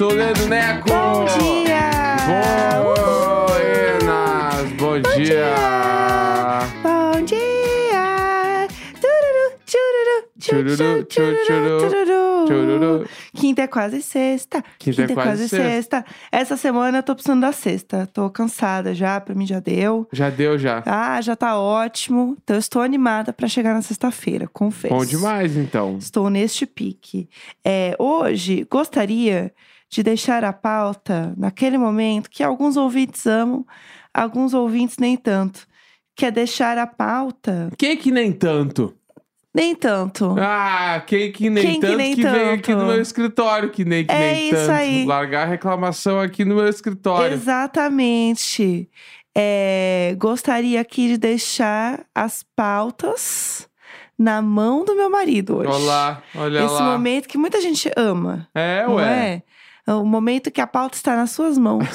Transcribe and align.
sou 0.00 0.12
o 0.12 0.14
Leandro 0.14 0.48
Neco. 0.48 0.88
Bom 0.88 1.26
dia! 1.26 1.90
Buenas, 3.44 4.72
bom, 4.78 4.98
dia. 4.98 5.24
dia. 5.24 5.54
Bom 6.82 7.22
dia! 7.22 8.66
Tururu, 8.98 9.58
chururu, 9.66 10.24
Chururu, 10.40 11.06
chururu, 11.10 11.90
chururu, 11.90 12.46
chururu. 12.48 13.08
Quinta 13.34 13.60
é 13.60 13.66
quase 13.66 14.00
sexta. 14.00 14.64
Quinta 14.78 15.02
é 15.02 15.08
quase 15.08 15.50
sexta. 15.50 16.02
Essa 16.32 16.56
semana 16.56 17.00
eu 17.00 17.02
tô 17.02 17.14
precisando 17.14 17.42
da 17.42 17.52
sexta. 17.52 18.06
Tô 18.06 18.30
cansada 18.30 18.94
já, 18.94 19.20
pra 19.20 19.34
mim 19.34 19.46
já 19.46 19.60
deu. 19.60 20.08
Já 20.14 20.30
deu, 20.30 20.58
já. 20.58 20.82
Ah, 20.86 21.20
já 21.20 21.36
tá 21.36 21.60
ótimo. 21.60 22.38
Então 22.42 22.56
eu 22.56 22.60
estou 22.60 22.80
animada 22.80 23.34
pra 23.34 23.46
chegar 23.46 23.74
na 23.74 23.82
sexta-feira, 23.82 24.48
confesso. 24.50 24.94
Bom 24.94 25.04
demais, 25.04 25.58
então. 25.58 25.98
Estou 25.98 26.30
neste 26.30 26.64
pique. 26.64 27.28
É, 27.62 27.94
hoje, 27.98 28.66
gostaria 28.70 29.52
de 29.90 30.02
deixar 30.02 30.44
a 30.44 30.52
pauta 30.52 31.34
naquele 31.36 31.76
momento 31.76 32.30
que 32.30 32.42
alguns 32.44 32.76
ouvintes 32.76 33.26
amam, 33.26 33.66
alguns 34.14 34.54
ouvintes 34.54 34.96
nem 34.98 35.16
tanto. 35.16 35.66
Que 36.16 36.26
é 36.26 36.30
deixar 36.30 36.76
a 36.78 36.86
pauta 36.86 37.70
Quem 37.78 37.96
que 37.96 38.10
nem 38.10 38.30
tanto? 38.32 38.94
nem 39.52 39.74
tanto. 39.74 40.36
Ah, 40.38 41.02
quem 41.06 41.32
que 41.32 41.50
nem 41.50 41.64
Quem 41.64 41.74
que 41.80 41.86
tanto 41.86 41.96
nem 41.96 42.14
que 42.14 42.22
vem 42.22 42.50
aqui 42.50 42.70
tanto? 42.72 42.78
no 42.78 42.86
meu 42.86 43.00
escritório, 43.02 43.70
que 43.70 43.84
nem 43.84 44.04
que 44.04 44.12
É 44.12 44.18
nem 44.32 44.46
isso 44.48 44.56
tanto. 44.56 44.70
aí. 44.70 45.04
Largar 45.04 45.42
a 45.42 45.50
reclamação 45.50 46.20
aqui 46.20 46.44
no 46.44 46.54
meu 46.54 46.68
escritório. 46.68 47.34
Exatamente. 47.34 48.88
É, 49.36 50.14
gostaria 50.18 50.80
aqui 50.80 51.08
de 51.08 51.16
deixar 51.18 52.04
as 52.14 52.44
pautas 52.54 53.68
na 54.18 54.40
mão 54.42 54.84
do 54.84 54.94
meu 54.94 55.08
marido 55.10 55.56
hoje. 55.58 55.70
Olá, 55.70 56.22
olha 56.36 56.64
Esse 56.64 56.74
lá. 56.74 56.82
momento 56.92 57.26
que 57.28 57.38
muita 57.38 57.60
gente 57.60 57.90
ama. 57.96 58.46
É, 58.54 58.86
ué. 58.86 59.04
é? 59.36 59.42
O 59.96 60.04
momento 60.04 60.50
que 60.50 60.60
a 60.60 60.66
pauta 60.66 60.96
está 60.96 61.16
nas 61.16 61.30
suas 61.30 61.58
mãos. 61.58 61.86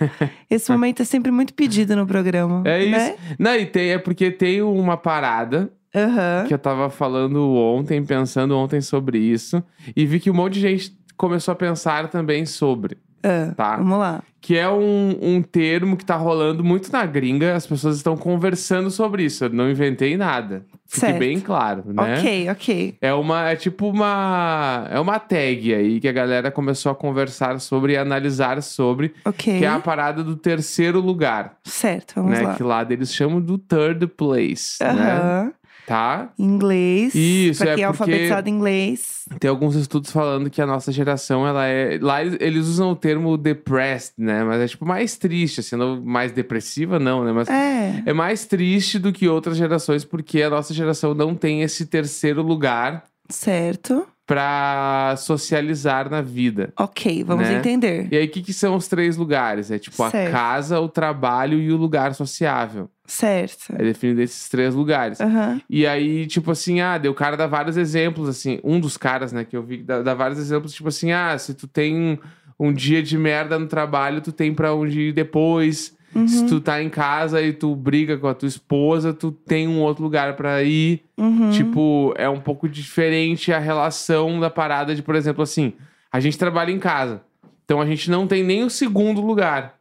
Esse 0.48 0.70
momento 0.70 1.02
é 1.02 1.04
sempre 1.04 1.30
muito 1.30 1.54
pedido 1.54 1.94
no 1.96 2.06
programa. 2.06 2.62
É 2.64 2.82
isso. 2.82 2.90
Né? 2.90 3.16
Não, 3.38 3.54
e 3.54 3.66
tem, 3.66 3.90
é 3.90 3.98
porque 3.98 4.30
tem 4.30 4.62
uma 4.62 4.96
parada 4.96 5.70
Aham. 5.94 6.44
que 6.46 6.54
eu 6.54 6.58
tava 6.58 6.88
falando 6.88 7.52
ontem, 7.54 8.02
pensando 8.04 8.56
ontem 8.56 8.80
sobre 8.80 9.18
isso, 9.18 9.62
e 9.94 10.06
vi 10.06 10.18
que 10.20 10.30
um 10.30 10.34
monte 10.34 10.54
de 10.54 10.60
gente 10.60 10.96
começou 11.16 11.52
a 11.52 11.54
pensar 11.54 12.08
também 12.08 12.46
sobre, 12.46 12.96
Ah, 13.22 13.52
tá? 13.56 13.76
Vamos 13.76 13.98
lá. 13.98 14.22
Que 14.40 14.58
é 14.58 14.68
um, 14.68 15.16
um 15.22 15.40
termo 15.42 15.96
que 15.96 16.04
tá 16.04 16.16
rolando 16.16 16.64
muito 16.64 16.90
na 16.90 17.06
gringa, 17.06 17.54
as 17.54 17.64
pessoas 17.64 17.96
estão 17.96 18.16
conversando 18.16 18.90
sobre 18.90 19.22
isso. 19.24 19.44
Eu 19.44 19.50
não 19.50 19.70
inventei 19.70 20.16
nada. 20.16 20.64
Fique 20.88 21.06
Certo. 21.06 21.18
bem 21.20 21.38
claro, 21.40 21.84
né? 21.86 22.18
Ok, 22.18 22.50
ok. 22.50 22.96
É 23.00 23.14
uma, 23.14 23.48
é 23.50 23.56
tipo 23.56 23.88
uma, 23.88 24.86
é 24.90 24.98
uma 25.00 25.18
tag 25.20 25.72
aí 25.74 26.00
que 26.00 26.08
a 26.08 26.12
galera 26.12 26.50
começou 26.50 26.90
a 26.90 26.94
conversar 26.94 27.58
sobre 27.60 27.92
e 27.94 27.96
analisar 27.96 28.60
sobre, 28.62 29.14
Ok. 29.24 29.58
que 29.60 29.64
é 29.64 29.68
a 29.68 29.78
parada 29.78 30.22
do 30.24 30.36
terceiro 30.36 31.00
lugar, 31.00 31.56
Certo, 31.64 32.14
vamos 32.16 32.32
né? 32.32 32.42
lá. 32.42 32.54
Que 32.56 32.62
lá 32.62 32.86
eles 32.90 33.14
chamam 33.14 33.40
do 33.40 33.56
third 33.56 34.06
place, 34.08 34.82
né? 34.82 35.52
Tá? 35.92 36.30
Inglês. 36.38 37.14
Isso, 37.14 37.62
pra 37.62 37.72
é 37.72 37.74
quem 37.74 37.84
é 37.84 37.86
alfabetizado 37.86 38.48
em 38.48 38.52
inglês. 38.52 39.26
Tem 39.38 39.50
alguns 39.50 39.74
estudos 39.74 40.10
falando 40.10 40.48
que 40.48 40.62
a 40.62 40.66
nossa 40.66 40.90
geração, 40.90 41.46
ela 41.46 41.66
é. 41.66 41.98
Lá 42.00 42.22
eles- 42.24 42.66
usam 42.66 42.92
o 42.92 42.96
termo 42.96 43.36
depressed, 43.36 44.14
né? 44.16 44.42
Mas 44.42 44.60
é 44.62 44.68
tipo 44.68 44.86
mais 44.86 45.18
triste, 45.18 45.60
assim, 45.60 45.76
não 45.76 46.00
mais 46.02 46.32
depressiva, 46.32 46.98
não, 46.98 47.22
né? 47.24 47.32
Mas 47.32 47.46
É. 47.46 48.02
é 48.06 48.12
mais 48.14 48.46
triste 48.46 48.98
do 48.98 49.12
que 49.12 49.28
outras 49.28 49.54
gerações, 49.58 50.02
porque 50.02 50.40
a 50.40 50.48
nossa 50.48 50.72
geração 50.72 51.12
não 51.12 51.34
tem 51.34 51.60
esse 51.60 51.84
terceiro 51.84 52.40
lugar 52.40 53.04
Certo. 53.28 54.06
pra 54.26 55.14
socializar 55.18 56.08
na 56.10 56.22
vida. 56.22 56.72
Ok, 56.78 57.22
vamos 57.22 57.46
Né? 57.48 57.58
entender. 57.58 58.08
E 58.10 58.16
aí, 58.16 58.24
o 58.24 58.30
que, 58.30 58.40
que 58.40 58.52
são 58.54 58.76
os 58.76 58.88
três 58.88 59.16
lugares? 59.18 59.70
É 59.70 59.78
tipo 59.78 59.96
Certo. 60.08 60.14
a 60.28 60.30
casa, 60.30 60.80
o 60.80 60.88
trabalho 60.88 61.58
e 61.58 61.70
o 61.70 61.76
lugar 61.76 62.14
sociável. 62.14 62.88
Certo. 63.12 63.74
É 63.78 63.84
definido 63.84 64.22
esses 64.22 64.48
três 64.48 64.74
lugares. 64.74 65.20
Aham. 65.20 65.60
E 65.68 65.86
aí, 65.86 66.26
tipo 66.26 66.50
assim, 66.50 66.80
ah, 66.80 66.96
deu 66.96 67.12
cara 67.12 67.36
dá 67.36 67.46
vários 67.46 67.76
exemplos, 67.76 68.26
assim. 68.26 68.58
Um 68.64 68.80
dos 68.80 68.96
caras, 68.96 69.32
né, 69.34 69.44
que 69.44 69.54
eu 69.54 69.62
vi, 69.62 69.82
dá, 69.82 70.00
dá 70.00 70.14
vários 70.14 70.38
exemplos, 70.38 70.72
tipo 70.72 70.88
assim, 70.88 71.12
ah, 71.12 71.36
se 71.36 71.52
tu 71.52 71.68
tem 71.68 72.18
um, 72.58 72.72
dia 72.72 73.02
de 73.02 73.18
merda 73.18 73.58
no 73.58 73.66
trabalho, 73.66 74.22
tu 74.22 74.32
tem 74.32 74.54
pra 74.54 74.74
onde 74.74 74.98
ir 74.98 75.12
depois. 75.12 75.94
Uhum. 76.14 76.26
Se 76.26 76.46
tu 76.46 76.58
tá 76.58 76.82
em 76.82 76.88
casa 76.88 77.42
e 77.42 77.52
tu 77.52 77.76
briga 77.76 78.16
com 78.16 78.28
a 78.28 78.34
tua 78.34 78.48
esposa, 78.48 79.12
tu 79.12 79.30
tem 79.30 79.68
um 79.68 79.82
outro 79.82 80.02
lugar 80.02 80.34
pra 80.34 80.62
ir. 80.62 81.02
Uhum. 81.18 81.50
Tipo, 81.50 82.14
é 82.16 82.30
um 82.30 82.40
pouco 82.40 82.66
diferente 82.66 83.52
a 83.52 83.58
relação 83.58 84.40
da 84.40 84.48
parada 84.48 84.94
de, 84.94 85.02
por 85.02 85.14
exemplo, 85.14 85.42
assim, 85.42 85.74
a 86.10 86.18
gente 86.18 86.38
trabalha 86.38 86.70
em 86.70 86.78
casa. 86.78 87.20
Então 87.66 87.78
a 87.78 87.84
gente 87.86 88.10
não 88.10 88.26
tem 88.26 88.42
nem 88.42 88.64
o 88.64 88.70
segundo 88.70 89.20
lugar, 89.20 89.74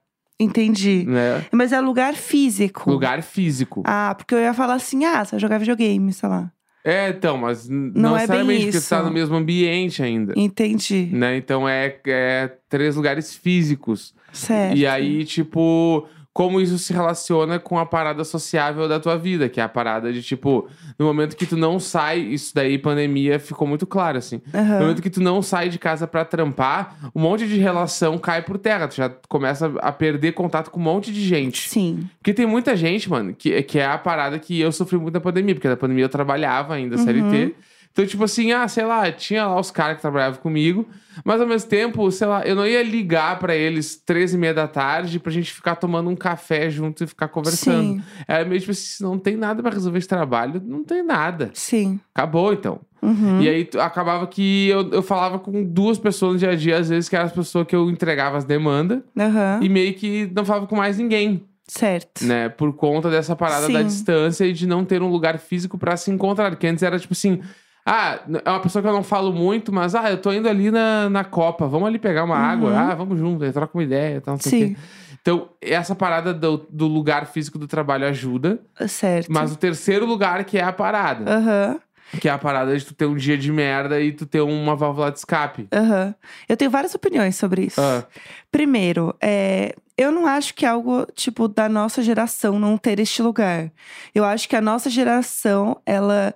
Entendi. 0.44 1.06
né? 1.07 1.46
Mas 1.52 1.72
é 1.72 1.79
lugar 1.79 2.13
físico. 2.13 2.90
Lugar 2.90 3.22
físico. 3.22 3.84
Ah, 3.85 4.13
porque 4.18 4.34
eu 4.35 4.40
ia 4.40 4.53
falar 4.53 4.74
assim, 4.75 5.06
ah, 5.06 5.24
você 5.24 5.31
vai 5.31 5.40
jogar 5.40 5.57
videogame, 5.57 6.12
sei 6.13 6.28
lá. 6.29 6.52
É, 6.84 7.09
então, 7.09 7.38
mas 7.38 7.69
Não 7.69 7.91
não 8.12 8.18
é 8.18 8.25
bem 8.25 8.40
necessariamente 8.44 8.66
porque 8.72 8.88
tá 8.90 8.96
isso. 8.97 9.06
no 9.06 9.12
mesmo 9.12 9.35
ambiente 9.35 10.02
ainda. 10.02 10.34
Entendi. 10.35 11.09
né? 11.12 11.38
Então 11.38 11.69
é, 11.69 11.96
é 12.07 12.52
três 12.68 12.96
lugares 12.96 13.35
físicos. 13.35 14.16
Certo. 14.34 14.75
E 14.75 14.88
aí, 14.88 15.24
tipo, 15.24 16.07
como 16.34 16.62
isso 16.62 16.78
se 16.78 16.94
relaciona 16.94 17.59
com 17.59 17.78
a 17.78 17.86
parada 17.86 18.24
sociável 18.24 18.88
da 18.88 19.00
tua 19.02 19.18
vida, 19.18 19.50
que 19.50 19.59
é 19.59 19.64
a 19.64 19.68
parada 19.68 20.14
de, 20.14 20.24
tipo, 20.24 20.68
no 20.97 21.06
momento 21.06 21.36
que 21.36 21.46
tu 21.46 21.58
não 21.58 21.78
sai, 21.78 22.19
isso 22.19 22.53
daí, 22.56 22.78
pandemia, 22.78 23.38
ficou 23.38 23.68
muito 23.68 23.86
claro, 23.86 24.18
assim. 24.18 24.41
Aham. 24.53 24.75
No 24.75 24.80
momento 24.81 25.02
que 25.02 25.09
tu 25.09 25.20
não 25.22 25.41
sai 25.41 25.68
de 25.68 25.78
casa 25.78 26.08
pra 26.08 26.24
trampar, 26.24 27.12
um 27.14 27.20
monte 27.20 27.46
de 27.46 27.58
relação 27.58 28.18
cai 28.18 28.41
por 28.41 28.58
terra. 28.58 28.88
Tu 28.88 28.96
já 28.96 29.09
começa 29.28 29.74
a 29.81 29.91
perder 29.91 30.31
contato 30.31 30.72
com 30.72 30.80
um 30.80 30.84
monte 30.84 31.12
de 31.12 31.22
gente. 31.22 31.68
Sim. 31.68 32.08
Porque 32.20 32.34
tem 32.34 32.46
muita 32.46 32.78
gente, 32.78 33.09
mano, 33.09 33.34
que, 33.38 33.62
que 33.64 33.78
é 33.80 33.86
a 33.86 33.97
parada 33.97 34.40
que 34.40 34.58
eu 34.59 34.72
sofri 34.72 34.97
muito 34.97 35.14
na 35.16 35.20
pandemia, 35.22 35.53
porque 35.53 35.68
na 35.68 35.75
pandemia 35.75 36.06
eu 36.06 36.09
trabalhava 36.09 36.74
ainda, 36.75 36.96
Uhum. 36.96 37.03
CLT. 37.03 37.56
Então, 37.91 38.06
tipo 38.06 38.24
assim, 38.24 38.52
ah, 38.53 38.68
sei 38.68 38.85
lá, 38.85 39.12
tinha 39.12 39.46
lá 39.46 39.59
os 39.59 39.69
caras 39.69 39.97
que 39.97 40.02
trabalhavam 40.02 40.40
comigo, 40.40 40.88
mas 41.25 41.41
ao 41.41 41.47
mesmo 41.47 41.68
tempo, 41.69 42.09
sei 42.09 42.25
lá, 42.25 42.41
eu 42.46 42.56
não 42.56 42.66
ia 42.66 42.81
ligar 42.81 43.38
pra 43.38 43.53
eles 43.53 43.97
três 43.97 44.34
e 44.34 44.38
meia 44.38 44.53
da 44.53 44.68
tarde 44.68 45.19
pra 45.19 45.31
gente 45.31 45.52
ficar 45.52 45.75
tomando 45.75 46.09
um 46.09 46.16
café 46.16 46.69
junto 46.69 47.03
e 47.03 47.07
ficar 47.07 47.28
conversando. 47.28 47.96
Sim. 47.96 48.03
Era 48.28 48.46
meio 48.46 48.59
tipo 48.62 48.72
assim, 48.72 48.81
se 48.81 49.03
não 49.03 49.18
tem 49.19 49.35
nada 49.35 49.62
pra 49.62 49.72
resolver 49.72 49.97
esse 50.00 50.07
trabalho, 50.07 50.62
não 50.66 50.84
tem 50.85 51.03
nada. 51.03 51.52
Sim. 51.53 52.00
Acabou, 52.16 52.53
então. 52.53 52.79
Uhum. 53.02 53.41
E 53.41 53.50
aí 53.50 53.69
acabava 53.79 54.25
que 54.28 54.69
eu, 54.69 54.90
eu 54.91 55.02
falava 55.02 55.38
com 55.40 55.63
duas 55.63 55.97
pessoas 55.97 56.34
no 56.34 56.40
dia 56.40 56.52
a 56.52 56.56
dia, 56.56 56.78
às 56.78 56.88
vezes, 56.88 57.09
que 57.09 57.16
eram 57.16 57.25
as 57.25 57.34
pessoas 57.34 57.68
que 57.68 57.75
eu 57.75 57.90
entregava 57.90 58.38
as 58.38 58.46
demandas, 58.46 59.00
Aham. 59.19 59.59
e 59.62 59.68
meio 59.68 59.94
que 59.96 60.31
não 60.34 60.46
falava 60.46 60.66
com 60.68 60.75
mais 60.78 60.97
ninguém 60.97 61.44
Certo. 61.68 62.25
né? 62.25 62.47
Por 62.50 62.73
conta 62.73 63.09
dessa 63.09 63.35
parada 63.35 63.68
da 63.69 63.79
Sim. 63.79 63.85
distância 63.85 64.46
e 64.46 64.53
de 64.53 64.68
não 64.68 64.84
ter 64.85 65.02
um 65.02 65.08
lugar 65.09 65.40
físico 65.40 65.78
pra 65.78 65.96
se 65.97 66.12
encontrar. 66.12 66.52
Porque 66.52 66.68
antes 66.68 66.84
era 66.84 67.00
tipo 67.00 67.13
assim. 67.13 67.40
Ah, 67.86 68.19
é 68.46 68.50
uma 68.50 68.59
pessoa 68.59 68.81
que 68.81 68.88
eu 68.88 68.94
não 68.94 69.03
falo 69.03 69.34
muito, 69.34 69.72
mas 69.74 69.96
ah, 69.96 70.09
eu 70.12 70.18
tô 70.22 70.31
indo 70.31 70.47
ali 70.47 70.69
na, 70.69 71.09
na 71.09 71.24
Copa, 71.24 71.68
vamos 71.68 71.88
ali 71.88 71.97
pegar 71.97 72.24
uma 72.24 72.38
água, 72.38 72.78
ah, 72.78 72.94
vamos 72.96 73.18
junto, 73.18 73.44
aí 73.44 73.52
troca 73.52 73.75
uma 73.75 73.84
ideia, 73.84 74.22
tal, 74.22 74.36
não 74.36 74.40
sei 74.40 74.52
o 74.52 74.62
Uhum. 74.64 74.68
Sim. 74.69 74.75
quê. 74.75 74.81
Então, 75.22 75.50
essa 75.62 75.96
parada 75.96 76.34
do, 76.34 76.66
do 76.70 76.88
lugar 76.88 77.25
físico 77.28 77.58
do 77.58 77.68
trabalho 77.68 78.06
ajuda, 78.08 78.59
Certo. 78.88 79.31
mas 79.31 79.52
o 79.52 79.56
terceiro 79.56 80.06
lugar 80.06 80.44
que 80.46 80.58
é 80.58 80.64
a 80.64 80.72
parada, 80.74 81.31
Aham. 81.31 81.79
que 82.20 82.28
é 82.28 82.32
a 82.32 82.38
parada 82.38 82.76
de 82.78 82.85
tu 82.85 82.94
ter 82.94 83.06
um 83.06 83.16
dia 83.16 83.38
de 83.38 83.52
merda 83.52 84.00
e 84.02 84.11
tu 84.11 84.26
ter 84.26 84.41
uma 84.41 84.76
válvula 84.76 85.11
de 85.11 85.17
escape. 85.20 85.67
Aham. 85.73 86.14
Eu 86.50 86.58
tenho 86.58 86.70
várias 86.72 86.94
opiniões 86.96 87.35
sobre 87.35 87.64
isso. 87.66 87.79
Ah, 87.82 88.03
Primeiro, 88.52 89.16
é, 89.22 89.76
eu 89.97 90.11
não 90.11 90.26
acho 90.28 90.53
que 90.53 90.66
é 90.66 90.70
algo, 90.70 91.06
tipo, 91.16 91.47
da 91.47 91.70
nossa 91.70 92.02
geração 92.03 92.59
não 92.59 92.78
ter 92.78 93.00
este 93.00 93.22
lugar. 93.22 93.72
Eu 94.14 94.23
acho 94.26 94.47
que 94.50 94.56
a 94.56 94.61
nossa 94.61 94.90
geração, 94.90 95.79
ela 95.85 96.34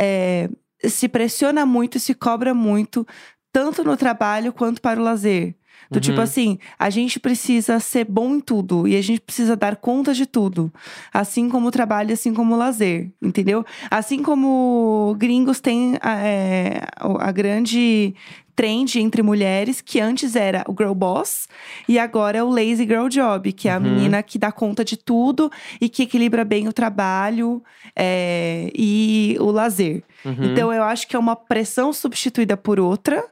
é, 0.00 0.48
se 0.88 1.08
pressiona 1.08 1.64
muito 1.66 1.96
e 1.96 2.00
se 2.00 2.14
cobra 2.14 2.54
muito, 2.54 3.06
tanto 3.52 3.82
no 3.84 3.96
trabalho 3.96 4.52
quanto 4.52 4.80
para 4.80 5.00
o 5.00 5.02
lazer. 5.02 5.54
Do 5.90 5.98
tipo 5.98 6.18
Uhum. 6.18 6.22
assim, 6.24 6.58
a 6.78 6.88
gente 6.88 7.18
precisa 7.18 7.80
ser 7.80 8.04
bom 8.04 8.36
em 8.36 8.40
tudo 8.40 8.86
e 8.86 8.94
a 8.94 9.02
gente 9.02 9.20
precisa 9.20 9.56
dar 9.56 9.74
conta 9.76 10.14
de 10.14 10.24
tudo. 10.24 10.72
Assim 11.12 11.48
como 11.48 11.66
o 11.66 11.70
trabalho, 11.70 12.12
assim 12.12 12.32
como 12.32 12.54
o 12.54 12.58
lazer, 12.58 13.10
entendeu? 13.20 13.64
Assim 13.90 14.22
como 14.22 15.16
gringos 15.18 15.58
têm 15.60 15.96
a, 16.00 16.24
é, 16.24 16.82
a 17.18 17.32
grande 17.32 18.14
trend 18.60 18.96
entre 19.00 19.22
mulheres, 19.22 19.80
que 19.80 19.98
antes 19.98 20.36
era 20.36 20.62
o 20.68 20.74
girl 20.78 20.92
boss 20.92 21.48
e 21.88 21.98
agora 21.98 22.36
é 22.36 22.42
o 22.42 22.50
lazy 22.50 22.84
girl 22.84 23.08
job, 23.08 23.50
que 23.54 23.68
é 23.68 23.72
a 23.72 23.78
Uhum. 23.78 23.84
menina 23.84 24.22
que 24.22 24.38
dá 24.38 24.52
conta 24.52 24.84
de 24.84 24.98
tudo 24.98 25.50
e 25.80 25.88
que 25.88 26.02
equilibra 26.02 26.44
bem 26.44 26.68
o 26.68 26.72
trabalho 26.72 27.62
é, 27.96 28.70
e 28.74 29.34
o 29.40 29.50
lazer. 29.50 30.02
uhum. 30.26 30.44
Então 30.44 30.70
eu 30.70 30.82
acho 30.82 31.08
que 31.08 31.16
é 31.16 31.18
uma 31.18 31.34
pressão 31.34 31.90
substituída 31.90 32.54
por 32.54 32.78
outra 32.78 33.24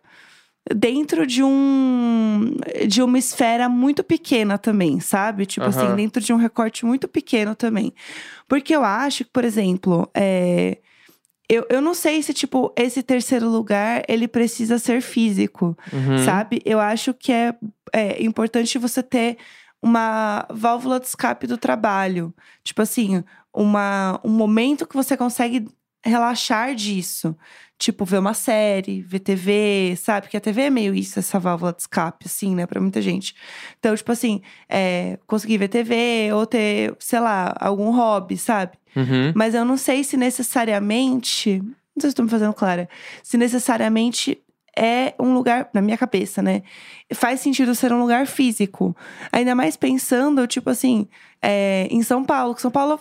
dentro 0.75 1.27
de 1.27 1.43
um 1.43 2.57
de 2.87 3.03
uma 3.03 3.19
esfera 3.19 3.69
muito 3.69 4.03
pequena 4.05 4.57
também, 4.59 4.99
sabe? 5.01 5.45
Tipo 5.47 5.67
assim, 5.67 5.87
Aham. 5.87 5.97
dentro 5.97 6.23
de 6.23 6.33
um 6.33 6.37
recorte 6.37 6.87
muito 6.87 7.07
pequeno 7.09 7.55
também. 7.55 7.93
Porque 8.47 8.75
eu 8.75 8.83
acho 8.85 9.25
que, 9.25 9.31
por 9.31 9.45
exemplo, 9.45 10.09
é, 10.15 10.79
eu, 11.49 11.67
eu 11.71 11.81
não 11.81 11.95
sei 11.95 12.23
se, 12.23 12.33
tipo, 12.35 12.73
esse 12.77 13.03
terceiro 13.03 13.49
lugar, 13.49 14.03
ele 14.09 14.29
precisa 14.29 14.79
ser 14.79 15.01
físico, 15.01 15.77
Uhum. 15.93 16.19
sabe? 16.25 16.61
Eu 16.65 16.79
acho 16.81 17.15
que 17.15 17.33
é, 17.33 17.55
é 17.93 18.23
importante 18.23 18.79
você 18.79 19.03
ter 19.03 19.39
uma 19.83 20.47
válvula 20.51 20.99
de 21.01 21.07
escape 21.07 21.47
do 21.47 21.57
trabalho. 21.57 22.35
Tipo 22.65 22.83
assim, 22.83 23.23
uma, 23.55 24.21
um 24.25 24.31
momento 24.31 24.87
que 24.87 24.97
você 24.97 25.17
consegue 25.17 25.67
relaxar 26.05 26.75
disso. 26.75 27.37
Tipo, 27.79 28.05
ver 28.05 28.19
uma 28.19 28.35
série, 28.35 29.03
ver 29.03 29.21
TV, 29.21 29.95
sabe? 29.97 30.23
Porque 30.27 30.37
a 30.37 30.41
TV 30.41 30.63
é 30.63 30.71
meio 30.71 30.93
isso, 30.93 31.17
essa 31.21 31.39
válvula 31.39 31.73
de 31.73 31.83
escape, 31.83 32.27
assim, 32.27 32.53
né? 32.57 32.67
Pra 32.67 32.81
muita 32.81 33.01
gente. 33.01 33.37
Então, 33.79 33.95
tipo 33.95 34.11
assim, 34.11 34.43
é, 34.69 35.17
conseguir 35.29 35.59
ver 35.59 35.69
TV 35.69 36.31
ou 36.33 36.45
ter, 36.45 36.97
sei 36.99 37.21
lá, 37.21 37.55
algum 37.61 37.93
hobby, 37.93 38.37
sabe? 38.37 38.77
Uhum. 38.99 39.33
Mas 39.35 39.55
eu 39.55 39.65
não 39.65 39.77
sei 39.77 40.03
se 40.03 40.17
necessariamente. 40.17 41.61
Não 41.61 42.01
sei 42.01 42.11
se 42.11 42.17
tô 42.17 42.23
me 42.23 42.29
fazendo 42.29 42.53
clara. 42.53 42.89
Se 43.23 43.37
necessariamente 43.37 44.43
é 44.77 45.15
um 45.19 45.35
lugar, 45.35 45.69
na 45.73 45.81
minha 45.81 45.97
cabeça, 45.97 46.43
né? 46.43 46.63
Faz 47.15 47.41
sentido 47.41 47.75
ser 47.75 47.93
um 47.93 48.01
lugar 48.01 48.27
físico. 48.27 48.97
Ainda 49.33 49.55
mais 49.55 49.77
pensando, 49.77 50.47
tipo 50.47 50.71
assim, 50.71 51.09
é, 51.43 51.89
em 51.91 52.03
São 52.03 52.25
Paulo. 52.25 52.55
Que 52.55 52.63
São 52.63 52.71
Paulo 52.71 52.99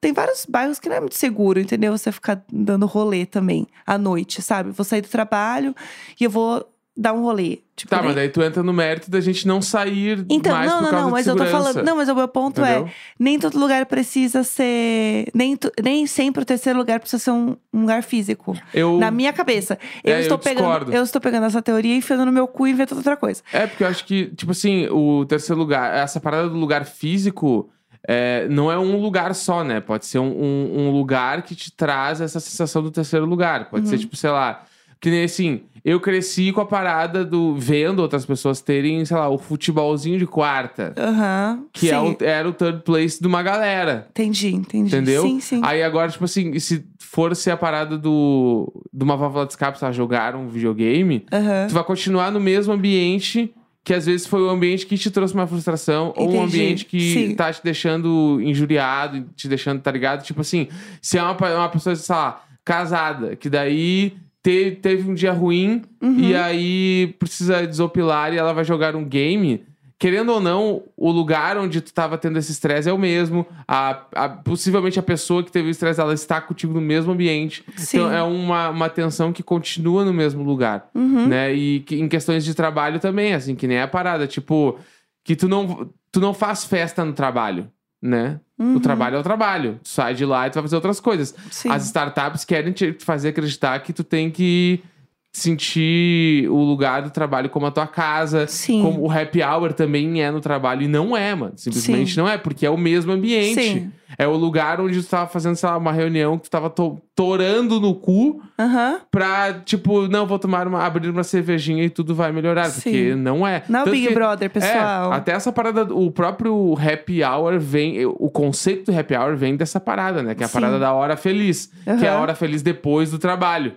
tem 0.00 0.12
vários 0.12 0.46
bairros 0.46 0.78
que 0.78 0.88
não 0.88 0.96
é 0.96 1.00
muito 1.00 1.16
seguro, 1.16 1.60
entendeu? 1.60 1.96
Você 1.96 2.12
ficar 2.12 2.44
dando 2.52 2.86
rolê 2.86 3.26
também 3.26 3.66
à 3.86 3.98
noite, 3.98 4.40
sabe? 4.40 4.70
Vou 4.70 4.84
sair 4.84 5.00
do 5.00 5.08
trabalho 5.08 5.74
e 6.20 6.24
eu 6.24 6.30
vou 6.30 6.71
dar 6.96 7.12
um 7.14 7.22
rolê. 7.22 7.60
Tipo, 7.74 7.88
Tá, 7.90 7.96
nem- 7.96 8.06
mas 8.06 8.14
daí 8.16 8.28
tu 8.28 8.42
entra 8.42 8.62
no 8.62 8.72
mérito 8.72 9.10
da 9.10 9.18
gente 9.20 9.46
não 9.48 9.62
sair 9.62 10.24
Então, 10.28 10.52
mais 10.54 10.70
não, 10.70 10.78
por 10.78 10.82
não, 10.84 10.90
causa 10.90 11.04
não, 11.04 11.10
mas 11.10 11.26
eu 11.26 11.34
tô 11.36 11.44
segurança. 11.44 11.72
falando. 11.72 11.86
Não, 11.86 11.96
mas 11.96 12.08
o 12.10 12.14
meu 12.14 12.28
ponto 12.28 12.62
é: 12.62 12.72
Entendeu? 12.76 12.92
nem 13.18 13.38
todo 13.38 13.58
lugar 13.58 13.86
precisa 13.86 14.44
ser. 14.44 15.26
Nem, 15.34 15.56
tu- 15.56 15.72
nem 15.82 16.06
sempre 16.06 16.42
o 16.42 16.44
terceiro 16.44 16.78
lugar 16.78 17.00
precisa 17.00 17.22
ser 17.22 17.30
um, 17.30 17.56
um 17.72 17.80
lugar 17.80 18.02
físico. 18.02 18.54
Eu... 18.74 18.98
Na 18.98 19.10
minha 19.10 19.32
cabeça. 19.32 19.78
Eu, 20.04 20.12
É, 20.12 20.16
eu 20.18 20.20
estou 20.20 20.38
pegando, 20.38 20.64
discordo. 20.68 20.92
eu 20.92 21.02
estou 21.02 21.20
pegando 21.20 21.46
essa 21.46 21.62
teoria 21.62 21.94
e 21.94 21.98
enfiando 21.98 22.26
no 22.26 22.32
meu 22.32 22.46
cu 22.46 22.66
e 22.66 22.70
inventando 22.72 22.98
outra 22.98 23.16
coisa. 23.16 23.42
É, 23.52 23.66
porque 23.66 23.82
eu 23.84 23.88
acho 23.88 24.04
que, 24.04 24.26
tipo 24.36 24.52
assim, 24.52 24.86
o 24.90 25.24
terceiro 25.24 25.58
lugar, 25.58 25.94
essa 25.94 26.20
parada 26.20 26.48
do 26.50 26.56
lugar 26.56 26.84
físico 26.84 27.70
é, 28.06 28.46
não 28.48 28.70
é 28.70 28.78
um 28.78 29.00
lugar 29.00 29.34
só, 29.34 29.64
né? 29.64 29.80
Pode 29.80 30.04
ser 30.06 30.18
um, 30.18 30.26
um- 30.30 30.72
um 30.88 30.90
lugar 30.90 31.42
que 31.42 31.54
te 31.54 31.72
traz 31.72 32.20
essa 32.20 32.38
sensação 32.38 32.82
do 32.82 32.90
terceiro 32.90 33.24
lugar. 33.24 33.70
Pode 33.70 33.84
Uhum. 33.86 33.90
ser, 33.90 33.98
tipo, 33.98 34.14
sei 34.16 34.30
lá, 34.30 34.64
que 35.02 35.10
nem 35.10 35.24
assim, 35.24 35.62
eu 35.84 35.98
cresci 36.00 36.52
com 36.52 36.60
a 36.60 36.64
parada 36.64 37.24
do 37.24 37.56
vendo 37.56 37.98
outras 37.98 38.24
pessoas 38.24 38.60
terem, 38.60 39.04
sei 39.04 39.16
lá, 39.16 39.28
o 39.28 39.36
futebolzinho 39.36 40.16
de 40.18 40.26
quarta. 40.26 40.94
Aham. 40.96 41.64
Que 41.72 41.88
sim. 41.88 41.90
é 41.90 42.00
o- 42.00 42.16
era 42.20 42.48
o 42.48 42.52
third 42.52 42.82
place 42.84 43.20
de 43.20 43.26
uma 43.26 43.42
galera. 43.42 44.06
Entendi, 44.10 44.54
entendi. 44.54 44.94
Entendeu? 44.94 45.22
Sim, 45.24 45.40
sim. 45.40 45.60
Aí 45.64 45.82
agora, 45.82 46.08
tipo 46.10 46.24
assim, 46.24 46.56
se 46.60 46.86
for 47.00 47.34
ser 47.34 47.50
a 47.50 47.56
parada 47.56 47.98
do, 47.98 48.72
de 48.92 49.02
uma 49.04 49.16
válvula 49.16 49.44
de 49.44 49.52
escape, 49.52 49.76
sei 49.78 49.88
lá, 49.88 49.92
jogar 49.92 50.36
um 50.36 50.46
videogame, 50.48 51.26
Aham. 51.32 51.66
tu 51.68 51.74
vai 51.74 51.82
continuar 51.84 52.30
no 52.30 52.38
mesmo 52.40 52.72
ambiente 52.72 53.52
que 53.84 53.92
às 53.92 54.06
vezes 54.06 54.28
foi 54.28 54.40
o 54.40 54.48
ambiente 54.48 54.86
que 54.86 54.96
te 54.96 55.10
trouxe 55.10 55.34
uma 55.34 55.44
frustração 55.48 56.12
ou 56.16 56.28
um 56.28 56.36
Entendi. 56.36 56.44
ambiente 56.44 56.84
que 56.84 57.00
Sim. 57.00 57.34
tá 57.34 57.52
te 57.52 57.60
deixando 57.64 58.38
injuriado, 58.40 59.26
te 59.34 59.48
deixando, 59.48 59.82
tá 59.82 59.90
ligado? 59.90 60.22
Tipo 60.22 60.42
assim, 60.42 60.68
se 61.00 61.18
é 61.18 61.22
uma, 61.24 61.32
uma 61.56 61.68
pessoa, 61.68 61.96
sei 61.96 62.14
lá, 62.14 62.44
casada, 62.64 63.34
que 63.34 63.50
daí 63.50 64.14
te- 64.42 64.78
teve 64.82 65.08
um 65.10 65.14
dia 65.14 65.32
ruim 65.32 65.82
Uhum. 66.02 66.18
e 66.18 66.34
aí 66.34 67.14
precisa 67.18 67.66
desopilar 67.66 68.32
e 68.32 68.38
ela 68.38 68.52
vai 68.52 68.64
jogar 68.64 68.96
um 68.96 69.04
game. 69.04 69.64
Querendo 69.98 70.32
ou 70.32 70.40
não, 70.40 70.82
o 70.96 71.12
lugar 71.12 71.56
onde 71.56 71.80
tu 71.80 71.94
tava 71.94 72.18
tendo 72.18 72.36
esse 72.36 72.50
estresse 72.50 72.88
é 72.88 72.92
o 72.92 72.98
mesmo. 72.98 73.46
A, 73.68 74.02
a- 74.16 74.28
possivelmente 74.28 74.98
a 74.98 75.02
pessoa 75.02 75.44
que 75.44 75.52
teve 75.52 75.68
o 75.68 75.70
estresse, 75.70 76.00
ela 76.00 76.12
está 76.12 76.40
contigo 76.40 76.74
no 76.74 76.80
mesmo 76.80 77.12
ambiente. 77.12 77.64
Sim. 77.76 77.98
Então 77.98 78.12
é 78.12 78.20
uma, 78.20 78.68
uma 78.70 78.88
tensão 78.88 79.32
que 79.32 79.44
continua 79.44 80.04
no 80.04 80.12
mesmo 80.12 80.42
lugar 80.42 80.88
Uhum. 80.92 81.28
né? 81.28 81.54
E 81.54 81.80
que, 81.80 82.00
em 82.00 82.08
questões 82.08 82.44
de 82.44 82.52
trabalho 82.52 82.98
também, 82.98 83.32
assim, 83.32 83.54
que 83.54 83.68
nem 83.68 83.80
a 83.80 83.86
parada. 83.86 84.26
Tipo, 84.26 84.76
que 85.22 85.36
tu 85.36 85.48
não, 85.48 85.88
tu 86.10 86.18
não 86.18 86.34
faz 86.34 86.64
festa 86.64 87.04
no 87.04 87.12
trabalho, 87.12 87.68
né? 88.02 88.40
Uhum. 88.58 88.76
O 88.76 88.80
trabalho 88.80 89.16
é 89.16 89.20
o 89.20 89.22
trabalho. 89.22 89.78
Tu 89.82 89.88
sai 89.88 90.14
de 90.14 90.24
lá 90.24 90.46
e 90.46 90.50
tu 90.50 90.54
vai 90.54 90.64
fazer 90.64 90.74
outras 90.74 90.98
coisas. 90.98 91.34
Sim. 91.50 91.70
As 91.70 91.84
startups 91.84 92.44
querem 92.44 92.72
te 92.72 92.96
fazer 93.00 93.28
acreditar 93.28 93.78
que 93.80 93.92
tu 93.92 94.02
tem 94.02 94.30
que 94.30 94.82
sentir 95.32 96.48
o 96.50 96.62
lugar 96.62 97.02
do 97.02 97.10
trabalho 97.10 97.48
como 97.48 97.66
a 97.66 97.70
tua 97.70 97.86
casa. 97.86 98.46
Sim. 98.46 98.82
Como 98.82 99.00
o 99.06 99.10
happy 99.10 99.42
hour 99.42 99.72
também 99.72 100.22
é 100.22 100.30
no 100.30 100.40
trabalho. 100.40 100.82
E 100.82 100.88
não 100.88 101.16
é, 101.16 101.34
mano. 101.34 101.54
Simplesmente 101.56 102.12
Sim. 102.14 102.20
não 102.20 102.28
é, 102.28 102.36
porque 102.36 102.66
é 102.66 102.70
o 102.70 102.76
mesmo 102.76 103.12
ambiente. 103.12 103.54
Sim. 103.62 103.92
É 104.18 104.26
o 104.28 104.36
lugar 104.36 104.78
onde 104.78 105.02
tu 105.02 105.08
tava 105.08 105.26
fazendo, 105.26 105.56
sei 105.56 105.66
lá, 105.70 105.78
uma 105.78 105.90
reunião 105.90 106.36
que 106.36 106.44
tu 106.44 106.50
tava 106.50 106.68
to 106.68 107.00
torando 107.14 107.80
no 107.80 107.94
cu 107.94 108.42
Aham. 108.58 109.00
pra, 109.10 109.54
tipo, 109.64 110.06
não, 110.06 110.26
vou 110.26 110.38
tomar 110.38 110.66
uma, 110.66 110.84
abrir 110.84 111.08
uma 111.08 111.24
cervejinha 111.24 111.82
e 111.84 111.88
tudo 111.88 112.14
vai 112.14 112.30
melhorar. 112.30 112.66
Sim. 112.66 112.80
Porque 112.82 113.14
não 113.14 113.46
é. 113.46 113.62
Não 113.70 113.80
é 113.80 113.82
o 113.84 113.90
Big 113.90 114.08
que- 114.08 114.14
Brother, 114.14 114.50
pessoal. 114.50 115.12
É, 115.12 115.16
até 115.16 115.32
essa 115.32 115.50
parada, 115.50 115.84
o 115.94 116.10
próprio 116.10 116.74
happy 116.78 117.24
hour 117.24 117.58
vem, 117.58 118.04
o 118.04 118.28
conceito 118.30 118.92
do 118.92 118.98
happy 118.98 119.14
hour 119.16 119.34
vem 119.34 119.56
dessa 119.56 119.80
parada, 119.80 120.22
né? 120.22 120.34
Que 120.34 120.42
é 120.42 120.46
a 120.46 120.48
Sim. 120.48 120.54
parada 120.60 120.78
da 120.78 120.92
hora 120.92 121.16
feliz. 121.16 121.70
Que 121.98 122.04
é 122.04 122.10
a 122.10 122.18
hora 122.20 122.34
feliz 122.34 122.60
depois 122.62 123.10
do 123.10 123.18
trabalho. 123.18 123.72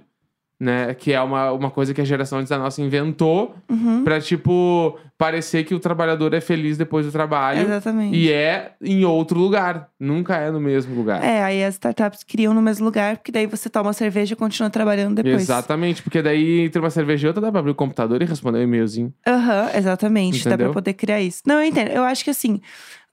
Né? 0.60 0.94
Que 0.94 1.12
é 1.12 1.22
uma, 1.22 1.52
uma 1.52 1.70
coisa 1.70 1.94
que 1.94 2.00
a 2.00 2.06
geração 2.06 2.40
antes 2.40 2.50
da 2.50 2.58
nossa 2.58 2.82
inventou 2.82 3.56
Uhum. 3.70 4.06
pra, 4.06 4.22
tipo, 4.22 4.98
parecer 5.18 5.66
que 5.66 5.76
o 5.76 5.80
trabalhador 5.80 6.34
é 6.34 6.40
feliz 6.40 6.78
depois 6.78 7.06
do 7.06 7.12
trabalho. 7.12 7.62
Exatamente. 7.64 8.16
E 8.16 8.32
é 8.32 8.72
em 8.82 9.04
outro 9.04 9.38
lugar. 9.38 9.90
Nunca 10.00 10.38
é 10.38 10.50
no 10.52 10.60
mesmo 10.62 10.96
lugar. 10.96 11.22
É, 11.22 11.44
aí 11.44 11.62
as 11.62 11.74
startups 11.76 12.24
criam 12.24 12.54
no 12.54 12.62
mesmo 12.62 12.86
lugar, 12.86 13.18
porque 13.18 13.34
daí 13.34 13.46
você 13.48 13.70
toma 13.70 13.92
cerveja 13.92 14.32
e 14.34 14.38
continua 14.38 14.70
trabalhando 14.70 15.16
depois. 15.16 15.42
Exatamente, 15.42 16.02
porque 16.02 16.22
daí 16.22 16.62
entre 16.62 16.80
uma 16.80 16.90
cerveja 16.90 17.26
e 17.26 17.30
outra 17.30 17.42
dá 17.42 17.52
pra 17.52 17.60
abrir 17.60 17.72
o 17.72 17.76
computador 17.76 18.22
e 18.22 18.26
responder 18.26 18.60
um 18.60 18.64
e-mailzinho. 18.64 19.14
Aham, 19.28 19.72
exatamente. 19.76 20.42
Dá 20.46 20.52
Entendeu? 20.52 20.68
pra 20.68 20.74
poder 20.76 20.94
criar 20.94 21.20
isso. 21.22 21.42
Não, 21.46 21.56
eu 21.56 21.66
entendo. 21.66 21.90
Eu 21.90 22.04
acho 22.04 22.24
que 22.24 22.30
assim, 22.30 22.62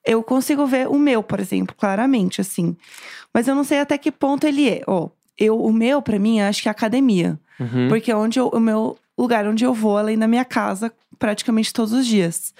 eu 0.06 0.22
consigo 0.22 0.64
ver 0.64 0.86
o 0.86 0.96
meu, 0.96 1.24
por 1.24 1.40
exemplo, 1.40 1.74
claramente, 1.76 2.40
assim. 2.40 2.76
Mas 3.34 3.48
eu 3.48 3.54
não 3.56 3.64
sei 3.64 3.80
até 3.80 3.98
que 3.98 4.12
ponto 4.12 4.46
ele 4.46 4.68
é. 4.68 4.82
Ó, 4.86 5.08
eu, 5.38 5.58
o 5.60 5.72
meu, 5.72 6.00
pra 6.02 6.18
mim, 6.18 6.40
acho 6.40 6.62
que 6.62 6.68
é 6.68 6.70
academia. 6.70 7.38
Uhum. 7.58 7.88
Porque 7.88 8.10
é 8.10 8.16
onde 8.16 8.38
eu- 8.38 8.48
o 8.48 8.60
meu 8.60 8.96
lugar 9.16 9.46
onde 9.46 9.64
eu 9.64 9.72
vou, 9.74 9.96
além 9.98 10.18
da 10.18 10.26
minha 10.28 10.44
casa, 10.44 10.92
praticamente 11.18 11.72
todos 11.72 11.92
os 11.92 12.06
dias. 12.06 12.54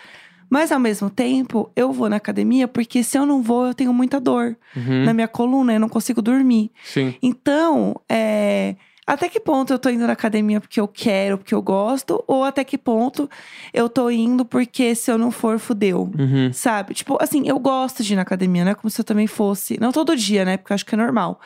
Mas 0.50 0.70
ao 0.70 0.78
mesmo 0.78 1.08
tempo, 1.08 1.70
eu 1.74 1.92
vou 1.92 2.08
na 2.10 2.16
academia 2.16 2.68
porque 2.68 3.02
se 3.02 3.16
eu 3.18 3.24
não 3.24 3.40
vou, 3.42 3.66
eu 3.66 3.74
tenho 3.74 3.92
muita 3.92 4.20
dor 4.20 4.54
Uhum. 4.76 5.04
na 5.04 5.14
minha 5.14 5.26
coluna, 5.28 5.72
eu 5.72 5.80
não 5.80 5.88
consigo 5.88 6.20
dormir. 6.20 6.70
Sim. 6.84 7.14
Então, 7.22 7.96
é, 8.08 8.76
até 9.06 9.28
que 9.28 9.40
ponto 9.40 9.72
eu 9.72 9.78
tô 9.78 9.90
indo 9.90 10.06
na 10.06 10.12
academia 10.12 10.60
porque 10.60 10.80
eu 10.80 10.86
quero, 10.86 11.38
porque 11.38 11.54
eu 11.54 11.60
gosto, 11.60 12.22
ou 12.26 12.44
até 12.44 12.62
que 12.62 12.78
ponto 12.78 13.28
eu 13.72 13.88
tô 13.88 14.08
indo 14.10 14.44
porque 14.44 14.94
se 14.94 15.10
eu 15.10 15.18
não 15.18 15.30
for, 15.30 15.58
fudeu. 15.58 16.10
Uhum. 16.18 16.52
Sabe? 16.52 16.94
Tipo, 16.94 17.18
assim, 17.20 17.48
eu 17.48 17.58
gosto 17.58 18.02
de 18.02 18.12
ir 18.12 18.16
na 18.16 18.22
academia, 18.22 18.64
não 18.64 18.72
é 18.72 18.74
como 18.74 18.90
se 18.90 19.00
eu 19.00 19.04
também 19.04 19.26
fosse. 19.26 19.78
Não 19.80 19.90
todo 19.90 20.16
dia, 20.16 20.44
né? 20.44 20.56
Porque 20.56 20.72
eu 20.72 20.74
acho 20.74 20.86
que 20.86 20.94
é 20.94 20.98
normal. 20.98 21.40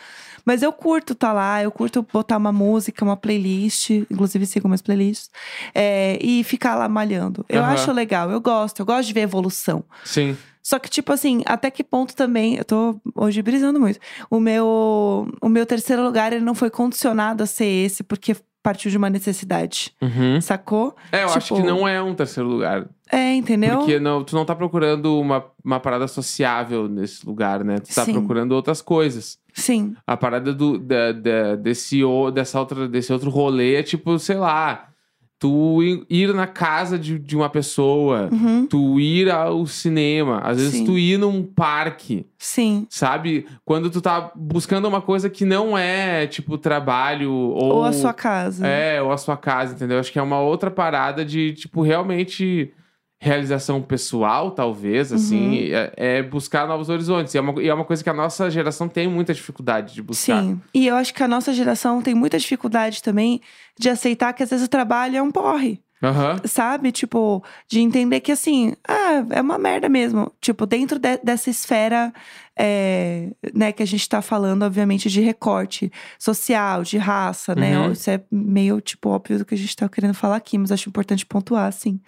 Mas 0.45 0.63
eu 0.63 0.73
curto 0.73 1.13
tá 1.15 1.33
lá, 1.33 1.61
eu 1.61 1.73
curto 1.73 2.07
botar 2.13 2.37
uma 2.37 2.53
música, 2.53 3.05
uma 3.05 3.17
playlist, 3.17 3.91
inclusive 3.91 4.47
sigo 4.47 4.69
minhas 4.69 4.81
playlists, 4.81 5.29
é, 5.75 6.19
e 6.23 6.45
ficar 6.45 6.77
lá 6.77 6.89
malhando. 6.89 7.45
Eu 7.49 7.63
Aham. 7.63 7.73
acho 7.73 7.91
legal, 7.91 8.31
eu 8.31 8.41
gosto, 8.41 8.79
eu 8.79 8.87
gosto 8.87 9.09
de 9.09 9.13
ver 9.13 9.23
evolução. 9.23 9.83
Sim. 10.05 10.37
Só 10.67 10.81
que, 10.81 10.91
tipo 10.91 11.13
assim, 11.13 11.43
até 11.47 11.71
que 11.71 11.85
ponto 11.85 12.17
também. 12.17 12.57
Eu 12.57 12.65
tô 12.65 12.97
hoje 13.15 13.41
brisando 13.41 13.79
muito. 13.79 14.01
O 14.29 14.41
meu, 14.41 15.29
o 15.41 15.49
meu 15.49 15.65
terceiro 15.65 16.03
lugar, 16.03 16.33
ele 16.33 16.45
não 16.45 16.57
foi 16.57 16.71
condicionado 16.71 17.45
a 17.45 17.47
ser 17.47 17.67
esse, 17.67 18.03
porque 18.03 18.35
partiu 18.65 18.91
de 18.91 18.97
uma 18.97 19.09
necessidade. 19.09 19.95
Uhum. 20.03 20.41
Sacou? 20.41 20.97
É, 21.13 21.23
eu 21.23 21.29
acho 21.29 21.39
Tipo, 21.55 21.61
que 21.61 21.63
não 21.69 21.87
é 21.87 22.03
um 22.03 22.17
terceiro 22.17 22.49
lugar. 22.49 22.85
É, 23.13 23.33
entendeu? 23.37 23.79
Porque 23.79 24.01
não, 24.01 24.25
tu 24.25 24.35
não 24.35 24.45
tá 24.45 24.57
procurando 24.57 25.21
uma, 25.21 25.45
uma 25.65 25.79
parada 25.79 26.09
sociável 26.09 26.89
nesse 26.89 27.25
lugar, 27.25 27.63
né? 27.63 27.79
Tu 27.79 27.95
tá 27.95 28.05
Sim. 28.05 28.15
procurando 28.15 28.51
outras 28.51 28.83
coisas. 28.83 29.39
Sim. 29.55 29.95
A 30.05 30.17
parada 30.17 30.53
do, 30.53 30.79
da, 30.81 31.13
da- 31.13 31.55
desse, 31.55 32.01
dessa 32.35 32.59
outra, 32.59 32.89
desse 32.89 33.13
outro 33.13 33.31
rolê 33.31 33.77
é 33.77 33.85
tipo, 33.85 34.19
sei 34.19 34.35
lá, 34.37 34.89
tu 35.39 35.83
ir- 36.09 36.33
na 36.35 36.47
casa 36.47 36.99
de, 36.99 37.19
de 37.19 37.37
uma 37.37 37.51
pessoa, 37.51 38.29
Uhum. 38.33 38.67
tu 38.67 38.99
ir 38.99 39.31
ao 39.31 39.67
cinema, 39.67 40.41
às 40.43 40.57
vezes 40.57 40.73
Sim. 40.73 40.85
tu 40.85 40.99
ir 40.99 41.19
num 41.19 41.43
parque. 41.43 42.27
Sim. 42.39 42.87
Sabe? 42.89 43.47
Quando 43.65 43.91
tu 43.91 44.01
tá 44.01 44.31
buscando 44.35 44.89
uma 44.89 45.03
coisa 45.03 45.29
que 45.29 45.45
não 45.45 45.77
é, 45.77 46.27
tipo, 46.27 46.57
trabalho 46.57 47.31
ou. 47.33 47.77
Ou 47.77 47.85
a 47.85 47.93
sua 47.93 48.15
casa. 48.15 48.67
É, 48.67 49.01
ou 49.03 49.13
a 49.13 49.19
sua 49.19 49.37
casa, 49.37 49.75
entendeu? 49.75 49.99
Acho 49.99 50.11
que 50.13 50.19
é 50.19 50.23
uma 50.23 50.41
outra 50.41 50.71
parada 50.71 51.25
de, 51.25 51.53
tipo, 51.53 51.83
realmente 51.83 52.73
realização 53.19 53.81
pessoal, 53.81 54.51
talvez, 54.51 55.13
assim, 55.13 55.69
Uhum. 55.71 55.75
é, 55.75 55.93
é 55.97 56.23
buscar 56.23 56.67
novos 56.69 56.89
horizontes. 56.89 57.35
E 57.35 57.39
é, 57.39 57.41
uma, 57.41 57.63
e 57.63 57.69
é 57.69 57.75
uma 57.75 57.85
coisa 57.85 58.03
que 58.05 58.11
a 58.11 58.15
nossa 58.15 58.51
geração 58.51 58.89
tem 58.89 59.09
muita 59.09 59.33
dificuldade 59.33 59.95
de 59.95 60.03
buscar. 60.03 60.43
Sim. 60.43 60.61
E 60.75 60.87
eu 60.87 60.95
acho 60.97 61.15
que 61.15 61.23
a 61.23 61.29
nossa 61.29 61.53
geração 61.53 62.03
tem 62.03 62.15
muita 62.15 62.39
dificuldade 62.39 63.03
também 63.03 63.41
de 63.79 63.89
aceitar 63.89 64.33
que 64.33 64.43
às 64.43 64.51
vezes 64.51 64.67
o 64.67 64.69
trabalho 64.71 65.17
é 65.17 65.23
um 65.23 65.31
porre. 65.31 65.81
Aham. 66.03 66.37
Sabe? 66.45 66.93
Tipo, 66.93 67.43
de 67.69 67.81
entender 67.81 68.21
que 68.21 68.33
assim, 68.33 68.75
ah, 68.87 69.25
é 69.31 69.41
uma 69.41 69.59
merda 69.59 69.89
mesmo. 69.89 70.31
Tipo, 70.41 70.67
dentro 70.67 70.99
de- 70.99 71.19
dessa 71.23 71.49
esfera 71.51 72.13
é, 72.59 73.33
né, 73.55 73.71
que 73.71 73.83
a 73.83 73.87
gente 73.87 74.09
tá 74.09 74.23
falando, 74.23 74.63
obviamente, 74.63 75.11
de 75.11 75.21
recorte 75.21 75.93
social, 76.19 76.83
de 76.83 76.97
raça, 76.97 77.55
né? 77.55 77.79
Uhum. 77.79 77.93
Isso 77.93 78.09
é 78.11 78.19
meio, 78.31 78.81
tipo, 78.81 79.11
óbvio 79.11 79.39
do 79.39 79.45
que 79.45 79.55
a 79.55 79.59
gente 79.59 79.77
tá 79.77 79.87
querendo 79.91 80.15
falar 80.15 80.37
aqui, 80.37 80.57
mas 80.57 80.73
acho 80.73 80.89
importante 80.89 81.27
pontuar, 81.27 81.71
sim. 81.73 82.01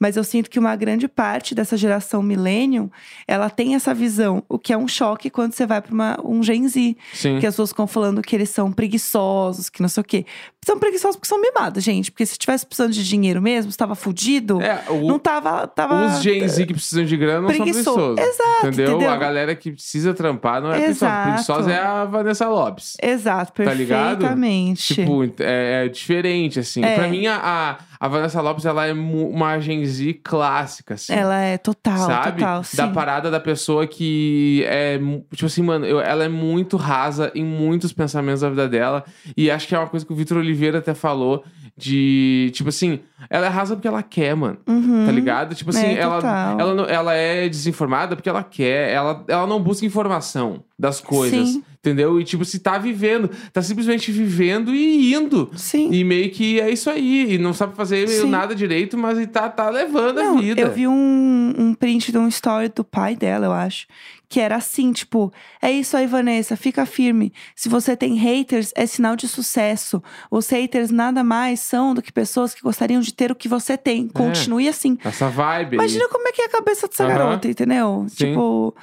Mas 0.00 0.16
eu 0.16 0.24
sinto 0.24 0.50
que 0.50 0.58
uma 0.58 0.74
grande 0.74 1.06
parte 1.06 1.54
dessa 1.54 1.76
geração 1.76 2.20
millennium, 2.20 2.90
ela 3.28 3.48
tem 3.48 3.76
essa 3.76 3.94
visão, 3.94 4.42
o 4.48 4.58
que 4.58 4.72
é 4.72 4.76
um 4.76 4.88
choque 4.88 5.30
quando 5.30 5.52
você 5.52 5.64
vai 5.64 5.80
pra 5.80 6.18
um 6.24 6.42
Gen 6.42 6.66
Z. 6.68 6.96
Sim. 7.14 7.38
Que 7.38 7.46
as 7.46 7.54
pessoas 7.54 7.70
ficam 7.70 7.86
falando 7.86 8.22
que 8.22 8.34
eles 8.34 8.50
são 8.50 8.72
preguiçosos, 8.72 9.70
que 9.70 9.80
não 9.80 9.88
sei 9.88 10.00
o 10.00 10.04
quê. 10.04 10.26
São 10.64 10.80
preguiçosos 10.80 11.14
porque 11.16 11.28
são 11.28 11.40
mimados, 11.40 11.84
gente. 11.84 12.10
Porque 12.10 12.26
se 12.26 12.36
tivesse 12.36 12.66
precisando 12.66 12.92
de 12.92 13.04
dinheiro 13.04 13.15
mesmo, 13.42 13.70
se 13.72 13.76
tava 13.78 13.94
fudido, 13.94 14.60
É, 14.62 14.84
o- 14.90 15.06
não 15.06 15.18
tava. 15.18 15.66
tava 15.66 16.06
Os 16.06 16.22
Gen 16.22 16.46
Z 16.48 16.66
que 16.66 16.72
precisam 16.74 17.04
de 17.04 17.16
grana 17.16 17.40
não 17.42 17.48
preguiçoso. 17.48 17.84
são 17.84 18.14
preguiçosos. 18.14 18.34
Exato, 18.34 18.66
entendeu? 18.66 18.90
entendeu? 18.92 19.10
A 19.10 19.16
galera 19.16 19.54
que 19.54 19.72
precisa 19.72 20.14
trampar 20.14 20.60
não 20.60 20.72
é 20.72 20.78
preguiçosa. 20.78 21.22
Preguiçosa 21.22 21.72
é 21.72 21.78
a 21.80 22.04
Vanessa 22.04 22.48
Lopes. 22.48 22.96
Exato, 23.02 23.52
Tá 23.62 23.72
ligado? 23.74 24.18
perfeitamente. 24.18 24.94
Tipo, 24.94 25.24
é, 25.40 25.84
é 25.84 25.88
diferente, 25.88 26.58
assim. 26.60 26.84
É. 26.84 26.94
Pra 26.96 27.08
mim, 27.08 27.26
a, 27.26 27.76
a, 27.98 28.08
Vanessa 28.08 28.40
Lopes, 28.40 28.64
ela 28.64 28.86
é 28.86 28.92
uma 28.92 29.58
Gen 29.60 29.84
Z 29.84 30.20
clássica, 30.24 30.94
assim. 30.94 31.12
ela 31.12 31.40
é 31.40 31.58
total, 31.58 31.98
sabe? 31.98 32.40
total. 32.40 32.64
Sim. 32.64 32.76
Da 32.76 32.88
parada 32.88 33.30
da 33.30 33.40
pessoa 33.40 33.86
que 33.86 34.64
é. 34.66 34.98
Tipo 35.32 35.46
assim, 35.46 35.62
mano, 35.62 35.84
eu- 35.86 36.00
ela 36.00 36.24
é 36.24 36.28
muito 36.28 36.76
rasa 36.76 37.30
em 37.34 37.44
muitos 37.44 37.92
pensamentos 37.92 38.40
da 38.42 38.50
vida 38.50 38.68
dela. 38.68 39.04
E 39.36 39.50
acho 39.50 39.66
que 39.68 39.74
é 39.74 39.78
uma 39.78 39.88
coisa 39.88 40.04
que 40.04 40.12
o 40.12 40.16
Vitor 40.16 40.38
Oliveira 40.38 40.78
até 40.78 40.94
falou. 40.94 41.44
De. 41.78 42.50
Tipo 42.54 42.70
assim, 42.70 43.00
ela 43.28 43.44
é 43.46 43.48
rasa 43.50 43.74
porque 43.76 43.86
ela 43.86 44.02
quer, 44.02 44.34
mano. 44.34 44.56
Uhum. 44.66 45.04
Tá 45.04 45.12
ligado? 45.12 45.54
Tipo 45.54 45.70
assim, 45.70 45.88
É, 45.88 45.98
ela, 46.00 46.56
ela, 46.58 46.82
ela 46.90 47.14
é 47.14 47.48
desinformada 47.50 48.16
porque 48.16 48.28
ela 48.30 48.42
quer. 48.42 48.90
Ela, 48.92 49.22
ela 49.28 49.46
não 49.46 49.60
busca 49.62 49.84
informação 49.84 50.64
das 50.78 51.00
coisas. 51.00 51.48
Sim. 51.50 51.64
Entendeu? 51.78 52.20
E 52.20 52.24
tipo, 52.24 52.44
se 52.44 52.58
tá 52.58 52.78
vivendo, 52.78 53.30
tá 53.52 53.62
simplesmente 53.62 54.10
vivendo 54.10 54.74
e 54.74 55.14
indo. 55.14 55.50
Sim. 55.56 55.88
E 55.92 56.02
meio 56.02 56.30
que 56.32 56.60
é 56.60 56.68
isso 56.68 56.90
aí. 56.90 57.34
E 57.34 57.38
não 57.38 57.54
sabe 57.54 57.76
fazer 57.76 58.08
Sim. 58.08 58.28
nada 58.28 58.54
direito, 58.56 58.98
mas 58.98 59.16
e 59.18 59.26
tá, 59.26 59.48
tá 59.48 59.70
levando 59.70 60.18
a 60.18 60.24
Não, 60.24 60.38
vida. 60.38 60.60
eu 60.60 60.72
vi 60.72 60.88
um, 60.88 61.54
um 61.56 61.74
print 61.74 62.10
de 62.10 62.18
um 62.18 62.26
story 62.26 62.68
do 62.74 62.82
pai 62.82 63.14
dela, 63.14 63.46
eu 63.46 63.52
acho. 63.52 63.86
Que 64.28 64.40
era 64.40 64.56
assim, 64.56 64.92
tipo, 64.92 65.32
é 65.62 65.70
isso 65.70 65.96
aí, 65.96 66.08
Vanessa, 66.08 66.56
fica 66.56 66.84
firme. 66.84 67.32
Se 67.54 67.68
você 67.68 67.96
tem 67.96 68.16
haters, 68.16 68.72
é 68.74 68.84
sinal 68.84 69.14
de 69.14 69.28
sucesso. 69.28 70.02
Os 70.28 70.48
haters 70.48 70.90
nada 70.90 71.22
mais 71.22 71.60
são 71.60 71.94
do 71.94 72.02
que 72.02 72.12
pessoas 72.12 72.52
que 72.52 72.62
gostariam 72.62 73.00
de 73.00 73.14
ter 73.14 73.30
o 73.30 73.36
que 73.36 73.48
você 73.48 73.78
tem. 73.78 74.08
Continue 74.08 74.68
assim. 74.68 74.98
Essa 75.04 75.28
vibe. 75.28 75.74
aí. 75.74 75.74
Imagina 75.74 76.08
como 76.08 76.26
é 76.26 76.32
que 76.32 76.42
é 76.42 76.46
a 76.46 76.50
cabeça 76.50 76.88
dessa 76.88 77.04
Aham. 77.04 77.12
garota, 77.16 77.46
entendeu? 77.48 78.06
Sim. 78.08 78.16
Tipo, 78.16 78.74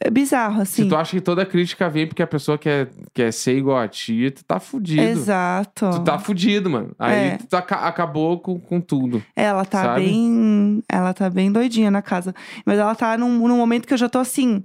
é 0.00 0.10
bizarro, 0.10 0.62
assim. 0.62 0.82
Se 0.84 0.88
tu 0.88 0.96
acha 0.96 1.10
que 1.12 1.20
toda 1.20 1.44
crítica 1.46 1.88
vem 1.88 2.06
porque 2.06 2.22
a 2.22 2.26
pessoa 2.26 2.56
quer, 2.58 2.90
quer 3.14 3.32
ser 3.32 3.56
igual 3.56 3.78
a 3.78 3.86
ti, 3.88 4.30
tu 4.30 4.44
tá 4.44 4.58
fudido. 4.58 5.02
Exato. 5.02 5.90
Tu 5.90 6.04
tá 6.04 6.18
fudido, 6.18 6.68
mano. 6.70 6.94
Aí 6.98 7.14
É. 7.30 7.38
tu 7.48 7.54
aca- 7.56 7.86
acabou 7.86 8.38
com, 8.40 8.58
com 8.58 8.80
tudo. 8.80 9.22
Ela 9.36 9.64
tá 9.64 9.82
Sabe? 9.82 10.04
bem. 10.04 10.82
Ela 10.88 11.12
tá 11.14 11.28
bem 11.30 11.50
doidinha 11.52 11.90
na 11.90 12.02
casa. 12.02 12.34
Mas 12.64 12.78
ela 12.78 12.94
tá 12.94 13.16
num, 13.18 13.46
num 13.48 13.56
momento 13.56 13.86
que 13.86 13.94
eu 13.94 13.98
já 13.98 14.08
tô 14.08 14.18
assim. 14.18 14.62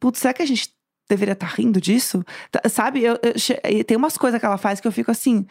Putz, 0.00 0.18
será 0.20 0.32
que 0.34 0.42
a 0.42 0.46
gente 0.46 0.70
deveria 1.10 1.32
estar 1.34 1.46
rindo 1.54 1.80
disso? 1.80 2.24
Tá- 2.50 2.66
sabe, 2.68 3.02
eu, 3.04 3.18
eu 3.22 3.84
tem 3.84 3.96
umas 3.96 4.16
coisas 4.16 4.40
que 4.40 4.46
ela 4.46 4.56
faz 4.56 4.80
que 4.80 4.88
eu 4.88 4.92
fico 4.92 5.10
assim. 5.10 5.44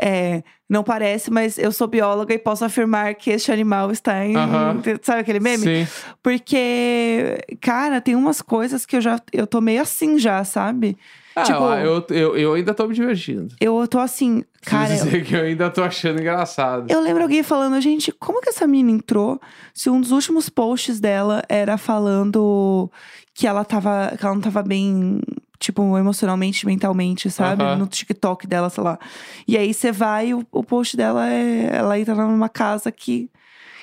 é, 0.00 0.42
não 0.68 0.82
parece, 0.84 1.30
mas 1.30 1.58
eu 1.58 1.72
sou 1.72 1.86
bióloga 1.88 2.32
e 2.32 2.38
posso 2.38 2.64
afirmar 2.64 3.14
que 3.16 3.30
este 3.30 3.50
animal 3.52 3.90
está 3.90 4.24
em. 4.24 4.36
Aham. 4.36 4.80
Sabe 5.02 5.20
aquele 5.20 5.40
meme? 5.40 5.64
Sim. 5.84 5.86
Porque, 6.22 7.38
cara, 7.60 8.00
tem 8.00 8.14
umas 8.14 8.40
coisas 8.40 8.86
que 8.86 8.96
eu 8.96 9.00
já. 9.00 9.20
Eu 9.32 9.46
tô 9.46 9.60
meio 9.60 9.82
assim 9.82 10.18
já, 10.18 10.42
sabe? 10.44 10.96
Ah, 11.34 11.42
Tipo- 11.44 11.62
eu, 11.74 12.06
eu, 12.10 12.36
eu 12.36 12.54
ainda 12.54 12.74
tô 12.74 12.86
me 12.88 12.94
divertindo. 12.94 13.54
Eu 13.60 13.86
tô 13.86 13.98
assim, 14.00 14.42
cara. 14.62 14.86
Preciso 14.88 15.04
dizer 15.10 15.24
que 15.24 15.34
eu 15.36 15.42
ainda 15.42 15.70
tô 15.70 15.82
achando 15.82 16.20
engraçado. 16.20 16.90
Eu 16.90 17.00
lembro 17.00 17.22
alguém 17.22 17.42
falando, 17.42 17.80
gente, 17.80 18.10
como 18.12 18.40
que 18.40 18.48
essa 18.48 18.66
menina 18.66 18.90
entrou? 18.98 19.40
Se 19.72 19.88
um 19.88 20.00
dos 20.00 20.10
últimos 20.10 20.48
posts 20.48 20.98
dela 21.00 21.42
era 21.48 21.78
falando 21.78 22.90
que 23.34 23.46
ela 23.46 23.64
tava, 23.64 24.14
que 24.18 24.24
ela 24.24 24.34
não 24.34 24.42
tava 24.42 24.62
bem, 24.62 25.20
tipo, 25.58 25.96
emocionalmente, 25.96 26.66
mentalmente, 26.66 27.30
sabe? 27.30 27.62
No 27.76 27.86
TikTok 27.86 28.46
dela, 28.46 28.70
sei 28.70 28.84
lá. 28.84 28.98
E 29.46 29.56
aí 29.56 29.72
você 29.72 29.92
vai, 29.92 30.34
o, 30.34 30.44
o 30.50 30.62
post 30.62 30.96
dela 30.96 31.28
é. 31.28 31.76
Ela 31.76 31.98
entra 31.98 32.14
numa 32.14 32.48
casa 32.48 32.90
que 32.90 33.30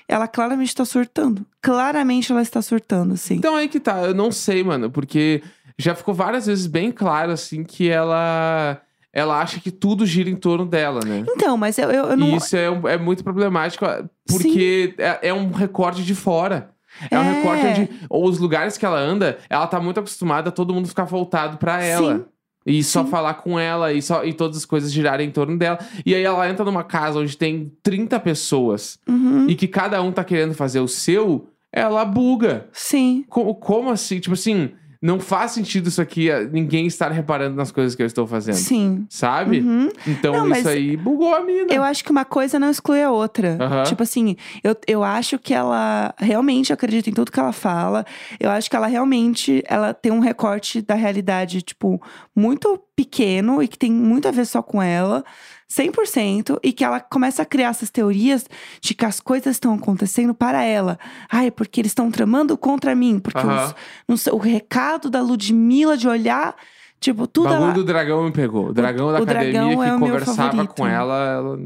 ela 0.07 0.27
claramente 0.27 0.73
tá 0.73 0.85
surtando. 0.85 1.45
Claramente 1.61 2.31
ela 2.31 2.41
está 2.41 2.61
surtando, 2.61 3.13
assim. 3.13 3.35
Então 3.35 3.55
aí 3.55 3.67
que 3.67 3.79
tá, 3.79 4.03
eu 4.03 4.13
não 4.13 4.31
sei, 4.31 4.63
mano, 4.63 4.89
porque 4.89 5.43
já 5.77 5.93
ficou 5.93 6.13
várias 6.13 6.45
vezes 6.45 6.65
bem 6.65 6.91
claro, 6.91 7.31
assim, 7.31 7.63
que 7.63 7.89
ela. 7.89 8.81
Ela 9.13 9.41
acha 9.41 9.59
que 9.59 9.71
tudo 9.71 10.05
gira 10.05 10.29
em 10.29 10.35
torno 10.35 10.65
dela, 10.65 10.99
né? 11.03 11.23
Então, 11.27 11.57
mas 11.57 11.77
eu, 11.79 11.89
eu, 11.89 12.05
eu 12.11 12.17
não. 12.17 12.27
E 12.27 12.35
isso 12.35 12.55
é, 12.55 12.65
é 12.65 12.97
muito 12.97 13.23
problemático, 13.23 13.85
porque 14.27 14.93
é, 14.97 15.29
é 15.29 15.33
um 15.33 15.51
recorte 15.51 16.03
de 16.03 16.13
fora. 16.13 16.69
É, 17.11 17.17
um 17.19 17.23
É. 17.23 17.31
recorte 17.33 17.65
onde 17.65 17.89
os 18.09 18.39
lugares 18.39 18.77
que 18.77 18.85
ela 18.85 18.99
anda, 18.99 19.37
ela 19.49 19.67
tá 19.67 19.79
muito 19.79 19.99
acostumada 19.99 20.49
a 20.49 20.51
todo 20.51 20.73
mundo 20.73 20.87
ficar 20.87 21.05
voltado 21.05 21.57
pra 21.57 21.83
ela. 21.83 22.17
Sim. 22.17 22.25
E 22.65 22.83
só 22.83 23.03
Sim. 23.05 23.09
falar 23.09 23.35
com 23.35 23.57
ela 23.57 23.93
e, 23.93 24.01
só, 24.01 24.25
e 24.25 24.33
todas 24.33 24.57
as 24.57 24.65
coisas 24.65 24.91
girarem 24.91 25.29
em 25.29 25.31
torno 25.31 25.57
dela. 25.57 25.79
E 26.05 26.13
aí 26.13 26.21
ela 26.23 26.49
entra 26.49 26.65
numa 26.65 26.83
casa 26.83 27.19
onde 27.19 27.37
tem 27.37 27.71
30 27.81 28.19
pessoas 28.19 28.99
Uhum. 29.07 29.47
e 29.49 29.55
que 29.55 29.67
cada 29.67 30.01
um 30.01 30.11
tá 30.11 30.21
querendo 30.23 30.53
fazer 30.53 30.81
o 30.81 30.87
seu, 30.87 31.47
ela 31.71 32.03
buga. 32.03 32.67
Sim. 32.73 33.23
Como, 33.29 33.55
como 33.55 33.89
assim? 33.89 34.19
Tipo 34.19 34.33
assim, 34.33 34.71
não 35.01 35.19
faz 35.19 35.51
sentido 35.51 35.87
isso 35.87 36.01
aqui, 36.01 36.29
eh, 36.29 36.47
ninguém 36.51 36.87
estar 36.87 37.11
reparando 37.11 37.55
nas 37.55 37.71
coisas 37.71 37.95
que 37.95 38.01
eu 38.01 38.05
estou 38.05 38.25
fazendo. 38.25 38.55
Sim. 38.55 39.05
Sabe? 39.09 39.59
Uhum. 39.59 39.89
Então 40.07 40.33
Não, 40.33 40.55
isso 40.55 40.67
aí 40.67 40.97
bugou 40.97 41.35
a 41.35 41.41
mina. 41.41 41.73
Eu 41.73 41.83
acho 41.83 42.03
que 42.03 42.11
uma 42.11 42.25
coisa 42.25 42.59
não 42.59 42.69
exclui 42.69 43.01
a 43.01 43.11
outra. 43.11 43.57
Aham. 43.59 43.83
Tipo 43.83 44.03
assim, 44.03 44.35
eu, 44.63 44.75
eu 44.87 45.03
acho 45.03 45.37
que 45.37 45.53
ela 45.53 46.13
realmente 46.17 46.73
acredita 46.73 47.09
em 47.09 47.13
tudo 47.13 47.31
que 47.31 47.39
ela 47.39 47.53
fala. 47.53 48.05
Eu 48.39 48.49
acho 48.49 48.69
que 48.69 48.75
ela 48.75 48.87
realmente 48.87 49.63
ela 49.67 49.93
tem 49.93 50.11
um 50.11 50.19
recorte 50.19 50.81
da 50.81 50.95
realidade, 50.95 51.61
tipo, 51.61 52.01
muito 52.35 52.81
pequeno 52.97 53.61
e 53.61 53.67
que 53.67 53.77
tem 53.77 53.91
muito 53.91 54.27
a 54.27 54.31
ver 54.31 54.45
só 54.47 54.61
com 54.61 54.81
ela. 54.81 55.23
100%, 55.69 56.59
e 56.63 56.71
que 56.71 56.83
ela 56.83 56.99
começa 56.99 57.41
a 57.41 57.45
criar 57.45 57.69
essas 57.69 57.89
teorias 57.89 58.45
de 58.81 58.93
que 58.93 59.05
as 59.05 59.19
coisas 59.19 59.55
estão 59.57 59.73
acontecendo 59.73 60.33
para 60.33 60.63
ela. 60.63 60.97
Ai, 61.29 61.51
porque 61.51 61.81
eles 61.81 61.91
estão 61.91 62.09
tramando 62.09 62.57
contra 62.57 62.95
mim. 62.95 63.19
Porque 63.19 63.37
Aham. 63.39 63.73
os- 64.07 64.21
sei, 64.21 64.31
o 64.33 64.37
recado 64.37 65.09
da 65.09 65.21
Ludmilla 65.21 65.97
de 65.97 66.07
olhar, 66.07 66.55
tipo, 67.01 67.23
O 67.23 67.27
tudo 67.27 67.49
bagulho 67.49 67.65
ela. 67.65 67.73
do 67.73 67.83
dragão 67.83 68.23
me 68.23 68.31
pegou. 68.31 68.67
O 68.69 68.73
dragão 68.73 69.11
da 69.11 69.19
o 69.19 69.23
academia 69.23 69.51
dragão 69.51 69.83
é 69.83 69.89
que 69.89 69.95
o 69.95 69.99
meu 69.99 70.07
conversava 70.07 70.67
com 70.67 70.87
ela, 70.87 71.27
ela. 71.27 71.59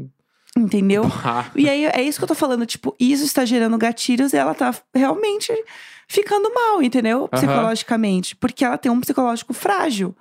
Entendeu? 0.56 1.08
Pá. 1.08 1.46
E 1.54 1.68
aí, 1.68 1.84
é 1.86 2.02
isso 2.02 2.18
que 2.18 2.24
eu 2.24 2.28
tô 2.28 2.34
falando. 2.34 2.66
Tipo, 2.66 2.94
isso 2.98 3.24
está 3.24 3.44
gerando 3.44 3.78
gatilhos 3.78 4.32
e 4.32 4.36
ela 4.36 4.52
tá 4.52 4.74
realmente 4.92 5.50
ficando 6.08 6.52
mal, 6.52 6.82
entendeu? 6.82 7.28
Psicologicamente. 7.28 8.34
Porque 8.36 8.64
ela 8.64 8.76
tem 8.76 8.90
um 8.90 9.00
psicológico 9.00 9.54
frágil. 9.54 10.14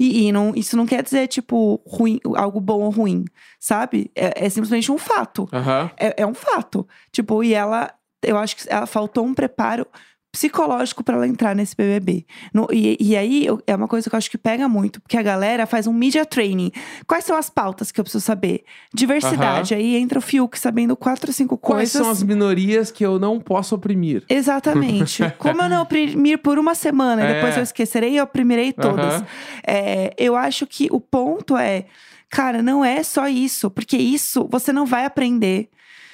E, 0.00 0.28
e 0.28 0.32
não, 0.32 0.54
isso 0.56 0.78
não 0.78 0.86
quer 0.86 1.02
dizer, 1.02 1.28
tipo, 1.28 1.78
ruim, 1.86 2.18
algo 2.34 2.58
bom 2.58 2.80
ou 2.80 2.90
ruim, 2.90 3.26
sabe? 3.58 4.10
É, 4.16 4.46
é 4.46 4.48
simplesmente 4.48 4.90
um 4.90 4.96
fato. 4.96 5.46
Aham. 5.52 5.90
É, 6.00 6.22
é 6.22 6.26
um 6.26 6.32
fato. 6.32 6.88
Tipo, 7.12 7.44
e 7.44 7.52
ela, 7.52 7.92
eu 8.22 8.38
acho 8.38 8.56
que 8.56 8.62
ela 8.66 8.86
faltou 8.86 9.26
um 9.26 9.34
preparo 9.34 9.86
psicológico 10.32 11.02
pra 11.02 11.16
ela 11.16 11.26
entrar 11.26 11.54
nesse 11.56 11.74
BBB. 11.76 12.24
No- 12.54 12.68
e, 12.72 12.96
e 13.00 13.16
aí, 13.16 13.44
eu- 13.44 13.60
é 13.66 13.74
uma 13.74 13.88
coisa 13.88 14.08
que 14.08 14.14
eu 14.14 14.18
acho 14.18 14.30
que 14.30 14.38
pega 14.38 14.68
muito, 14.68 15.00
porque 15.00 15.16
a 15.16 15.22
galera 15.22 15.66
faz 15.66 15.86
um 15.86 15.92
media 15.92 16.24
training. 16.24 16.70
Quais 17.06 17.24
são 17.24 17.36
as 17.36 17.50
pautas 17.50 17.90
que 17.90 17.98
eu 18.00 18.04
preciso 18.04 18.24
saber? 18.24 18.62
Diversidade. 18.94 19.74
Aí 19.74 19.96
entra 19.96 20.18
o 20.18 20.22
Fiuk 20.22 20.58
sabendo 20.58 20.96
quatro, 20.96 21.32
cinco 21.32 21.56
Quais 21.58 21.90
coisas. 21.92 22.02
são 22.02 22.10
as 22.10 22.22
minorias 22.22 22.90
que 22.90 23.04
eu 23.04 23.18
não 23.18 23.40
posso 23.40 23.74
oprimir? 23.74 24.22
Exatamente. 24.28 25.22
Como 25.38 25.62
eu 25.62 25.68
não 25.68 25.82
oprimir 25.82 26.38
por 26.38 26.58
uma 26.58 26.74
semana 26.74 27.22
e 27.22 27.24
É. 27.24 27.34
depois 27.34 27.56
eu 27.56 27.62
esquecerei, 27.62 28.18
eu 28.18 28.24
oprimirei 28.24 28.72
todas. 28.72 29.24
É, 29.66 30.14
eu 30.16 30.36
acho 30.36 30.66
que 30.66 30.88
o 30.92 31.00
ponto 31.00 31.56
é, 31.56 31.86
cara, 32.28 32.62
não 32.62 32.84
é 32.84 33.02
só 33.02 33.26
isso, 33.28 33.70
porque 33.70 33.96
isso 33.96 34.46
você 34.50 34.72
não 34.72 34.86
vai 34.86 35.04
aprender 35.04 35.68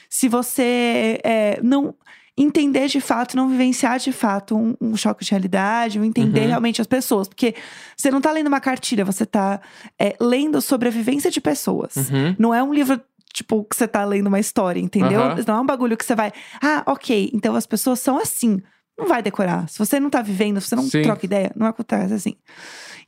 se 0.09 0.29
você 0.29 1.19
é, 1.25 1.61
não 1.63 1.95
entender 2.37 2.89
de 2.89 3.01
fato, 3.01 3.37
não 3.37 3.49
vivenciar 3.49 3.99
de 3.99 4.13
fato 4.13 4.57
um, 4.57 4.75
um 4.81 4.97
choque 4.97 5.25
de 5.25 5.31
realidade, 5.31 5.99
um 5.99 6.05
entender 6.05 6.43
Uhum. 6.43 6.49
realmente 6.49 6.81
as 6.81 6.87
pessoas. 6.87 7.29
Porque 7.29 7.55
você 7.97 8.11
não 8.11 8.21
tá 8.21 8.31
lendo 8.31 8.49
uma 8.49 8.61
cartilha, 8.61 9.05
você 9.05 9.25
tá 9.25 9.61
é, 9.99 10.15
lendo 10.21 10.61
sobre 10.61 10.89
a 10.89 10.91
vivência 10.91 11.31
de 11.31 11.41
pessoas. 11.41 11.97
Uhum. 11.97 12.37
Não 12.39 12.55
é 12.55 12.63
um 12.63 12.75
livro, 12.75 13.01
tipo, 13.33 13.65
que 13.65 13.75
você 13.75 13.89
tá 13.89 14.05
lendo 14.05 14.27
uma 14.27 14.39
história, 14.41 14.81
entendeu? 14.81 15.21
Aham. 15.21 15.45
Não 15.47 15.57
é 15.57 15.61
um 15.61 15.67
bagulho 15.67 15.97
que 15.97 16.05
você 16.05 16.15
vai. 16.15 16.33
Ah, 16.63 16.83
ok, 16.87 17.31
então 17.33 17.55
as 17.55 17.67
pessoas 17.67 18.01
são 18.01 18.19
assim. 18.19 18.61
Não 18.99 19.07
vai 19.07 19.23
decorar. 19.23 19.69
Se 19.69 19.79
você 19.79 20.01
não 20.01 20.09
tá 20.09 20.23
vivendo, 20.23 20.61
se 20.61 20.69
você 20.69 20.77
não 20.77 20.85
Sim. 20.85 21.03
troca 21.03 21.27
ideia, 21.27 21.53
não 21.55 21.67
acontece 21.67 22.15
assim. 22.15 22.35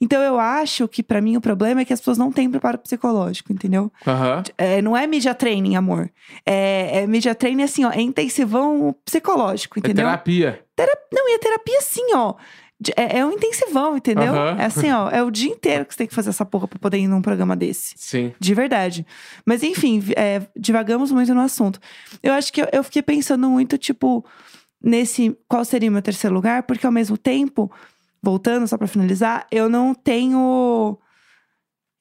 Então 0.00 0.22
eu 0.22 0.38
acho 0.38 0.86
que 0.86 1.02
pra 1.02 1.20
mim 1.20 1.36
o 1.36 1.40
problema 1.40 1.80
é 1.80 1.84
que 1.84 1.92
as 1.92 1.98
pessoas 2.00 2.18
não 2.18 2.30
têm 2.30 2.48
preparo 2.50 2.78
psicológico, 2.78 3.52
entendeu? 3.52 3.90
Aham. 4.06 4.42
É, 4.56 4.80
não 4.82 4.96
é 4.96 5.06
media 5.06 5.34
training, 5.34 5.74
amor. 5.76 6.10
É, 6.46 7.00
é 7.02 7.06
media 7.06 7.34
training 7.34 7.62
assim, 7.64 7.84
ó, 7.84 7.90
é 7.90 8.00
intensivão 8.00 8.94
psicológico, 9.04 9.78
É 9.78 9.80
entendeu? 9.80 10.04
terapia. 10.06 10.64
Não, 11.12 11.28
e 11.28 11.34
a 11.34 11.38
terapia 11.38 11.78
assim, 11.78 12.14
ó. 12.14 12.34
É, 12.94 13.18
é 13.18 13.26
um 13.26 13.32
intensivão, 13.32 13.96
entendeu? 13.96 14.32
Aham. 14.32 14.56
É 14.60 14.66
assim, 14.66 14.92
ó. 14.92 15.10
É 15.10 15.20
o 15.20 15.32
dia 15.32 15.50
inteiro 15.50 15.84
que 15.84 15.92
você 15.94 15.98
tem 15.98 16.06
que 16.06 16.14
fazer 16.14 16.30
essa 16.30 16.44
porra 16.44 16.68
pra 16.68 16.78
poder 16.78 16.98
ir 16.98 17.08
num 17.08 17.20
programa 17.20 17.56
desse. 17.56 17.94
Sim. 17.96 18.32
De 18.38 18.54
verdade. 18.54 19.04
Mas 19.44 19.64
enfim, 19.64 20.00
é, 20.16 20.42
divagamos 20.56 21.10
muito 21.10 21.34
no 21.34 21.40
assunto. 21.40 21.80
Eu 22.22 22.32
acho 22.34 22.52
que 22.52 22.62
eu, 22.62 22.68
eu 22.72 22.84
fiquei 22.84 23.02
pensando 23.02 23.50
muito, 23.50 23.76
tipo, 23.76 24.24
nesse 24.82 25.36
qual 25.48 25.64
seria 25.64 25.88
o 25.88 25.92
meu 25.92 26.02
terceiro 26.02 26.34
lugar, 26.34 26.62
porque 26.64 26.86
ao 26.86 26.92
mesmo 26.92 27.16
tempo, 27.18 27.70
voltando 28.22 28.66
só 28.68 28.76
pra 28.78 28.86
finalizar, 28.86 29.46
eu 29.50 29.68
não 29.68 29.94
tenho 29.94 30.98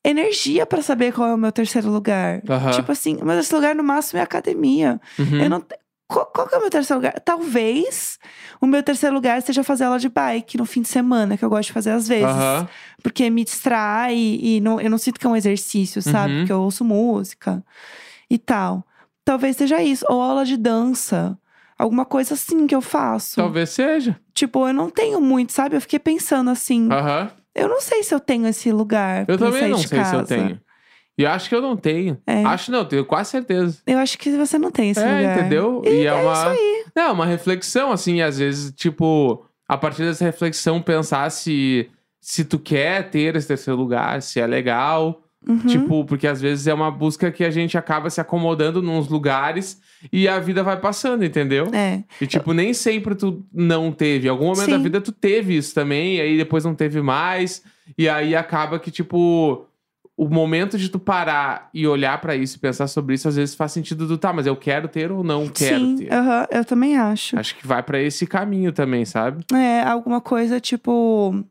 energia 0.05 0.65
pra 0.65 0.81
saber 0.81 1.11
qual 1.13 1.27
é 1.29 1.33
o 1.33 1.37
meu 1.37 1.51
terceiro 1.51 1.89
lugar. 1.89 2.41
Aham. 2.49 2.71
Tipo 2.71 2.91
assim, 2.91 3.15
o 3.17 3.25
meu 3.25 3.35
terceiro 3.35 3.57
lugar 3.57 3.75
no 3.75 3.83
máximo 3.83 4.19
é 4.19 4.23
academia. 4.23 5.01
Uhum. 5.19 5.41
Eu 5.43 5.49
não. 5.49 5.61
te- 5.61 5.77
Qual, 6.09 6.25
qual 6.27 6.47
que 6.47 6.55
é 6.55 6.57
o 6.57 6.61
meu 6.61 6.69
terceiro 6.69 6.99
lugar? 7.01 7.19
Talvez 7.19 8.17
o 8.61 8.65
meu 8.65 8.81
terceiro 8.81 9.13
lugar 9.13 9.41
seja 9.41 9.61
fazer 9.61 9.83
aula 9.83 9.99
de 9.99 10.07
bike 10.07 10.55
no 10.57 10.65
fim 10.65 10.81
de 10.81 10.87
semana, 10.87 11.35
que 11.35 11.43
eu 11.43 11.49
gosto 11.49 11.67
de 11.67 11.73
fazer 11.73 11.89
às 11.91 12.07
vezes. 12.07 12.23
Aham. 12.23 12.69
Porque 13.03 13.29
me 13.29 13.43
distrai 13.43 14.15
e 14.15 14.61
não, 14.61 14.79
eu 14.79 14.89
não 14.89 14.97
sinto 14.97 15.19
que 15.19 15.27
é 15.27 15.29
um 15.29 15.35
exercício, 15.35 16.01
sabe? 16.01 16.31
Uhum. 16.31 16.39
Porque 16.39 16.53
eu 16.53 16.61
ouço 16.61 16.85
música 16.85 17.61
e 18.29 18.37
tal. 18.37 18.85
Talvez 19.25 19.57
seja 19.57 19.83
isso. 19.83 20.05
Ou 20.07 20.21
aula 20.21 20.45
de 20.45 20.55
dança. 20.55 21.37
Alguma 21.77 22.05
coisa 22.05 22.33
assim 22.33 22.65
que 22.65 22.73
eu 22.73 22.81
faço. 22.81 23.35
Talvez 23.35 23.69
seja. 23.69 24.19
Tipo, 24.33 24.67
eu 24.67 24.73
não 24.73 24.89
tenho 24.89 25.21
muito, 25.21 25.53
sabe? 25.53 25.75
Eu 25.75 25.81
fiquei 25.81 25.99
pensando 25.99 26.49
assim. 26.49 26.91
Aham. 26.91 27.29
Eu 27.53 27.67
não 27.67 27.81
sei 27.81 28.03
se 28.03 28.13
eu 28.13 28.19
tenho 28.19 28.47
esse 28.47 28.71
lugar. 28.71 29.21
Eu 29.27 29.37
pra 29.37 29.47
também 29.47 29.59
sair 29.61 29.69
não 29.69 29.79
de 29.79 29.87
sei 29.87 30.03
se 30.03 30.13
eu 30.13 30.19
casa. 30.19 30.35
tenho. 30.35 30.61
E 31.17 31.23
eu 31.23 31.29
acho 31.31 31.49
que 31.49 31.55
eu 31.55 31.61
não 31.61 31.75
tenho. 31.75 32.17
É. 32.27 32.43
Acho 32.43 32.71
não, 32.71 32.85
tenho 32.85 33.03
quase 33.03 33.31
certeza. 33.31 33.79
Eu 33.87 33.97
acho 33.97 34.17
que 34.19 34.29
você 34.37 34.59
não 34.59 34.69
tem 34.69 34.91
esse 34.91 34.99
é, 34.99 35.17
lugar. 35.17 35.39
entendeu? 35.39 35.81
E, 35.83 35.89
é, 35.89 36.03
é 36.05 36.13
uma. 36.13 36.33
isso 36.33 36.47
aí. 36.47 36.85
Não, 36.95 37.13
uma 37.13 37.25
reflexão, 37.25 37.91
assim, 37.91 38.21
às 38.21 38.37
vezes, 38.37 38.71
tipo, 38.71 39.43
a 39.67 39.75
partir 39.75 40.03
dessa 40.03 40.23
reflexão, 40.23 40.79
pensar 40.81 41.29
se, 41.31 41.89
se 42.21 42.45
tu 42.45 42.59
quer 42.59 43.09
ter 43.09 43.35
esse 43.35 43.47
terceiro 43.47 43.79
lugar, 43.79 44.21
se 44.21 44.39
é 44.39 44.45
legal. 44.45 45.23
Uhum. 45.47 45.57
Tipo, 45.59 46.05
porque 46.05 46.27
às 46.27 46.39
vezes 46.39 46.67
é 46.67 46.73
uma 46.73 46.91
busca 46.91 47.31
que 47.31 47.43
a 47.43 47.49
gente 47.49 47.77
acaba 47.77 48.09
se 48.09 48.21
acomodando 48.21 48.81
nos 48.81 49.07
lugares 49.07 49.79
e 50.11 50.27
a 50.27 50.39
vida 50.39 50.63
vai 50.63 50.79
passando, 50.79 51.25
entendeu? 51.25 51.71
É. 51.73 52.03
E, 52.21 52.27
tipo, 52.27 52.53
nem 52.53 52.73
sempre 52.73 53.15
tu 53.15 53.45
não 53.53 53.91
teve. 53.91 54.27
Em 54.27 54.29
algum 54.29 54.45
momento 54.45 54.69
da 54.69 54.77
Sim. 54.77 54.83
vida 54.83 55.01
tu 55.01 55.11
teve 55.11 55.57
isso 55.57 55.73
também, 55.73 56.17
e 56.17 56.21
aí 56.21 56.37
depois 56.37 56.63
não 56.63 56.75
teve 56.75 57.01
mais. 57.01 57.63
E 57.97 58.07
aí 58.07 58.35
acaba 58.35 58.79
que, 58.79 58.91
tipo, 58.91 59.65
o 60.15 60.27
momento 60.27 60.77
de 60.77 60.89
tu 60.89 60.99
parar 60.99 61.69
e 61.73 61.87
olhar 61.87 62.19
pra 62.19 62.35
isso 62.35 62.57
e 62.57 62.59
pensar 62.59 62.87
sobre 62.87 63.13
isso, 63.15 63.27
às 63.27 63.35
vezes 63.35 63.53
faz 63.53 63.71
sentido 63.71 64.07
do 64.07 64.17
tá, 64.17 64.33
mas 64.33 64.47
eu 64.47 64.55
quero 64.55 64.87
ter 64.87 65.11
ou 65.11 65.23
não 65.23 65.47
quero 65.47 65.85
Sim, 65.85 65.97
ter. 65.97 66.13
aham, 66.13 66.47
eu 66.49 66.65
também 66.65 66.97
acho. 66.97 67.37
Acho 67.37 67.55
que 67.55 67.65
vai 67.67 67.83
pra 67.83 68.01
esse 68.01 68.25
caminho 68.25 68.71
também, 68.71 69.05
sabe? 69.05 69.45
É, 69.53 69.83
alguma 69.83 70.19
coisa 70.19 70.59
tipo. 70.59 71.43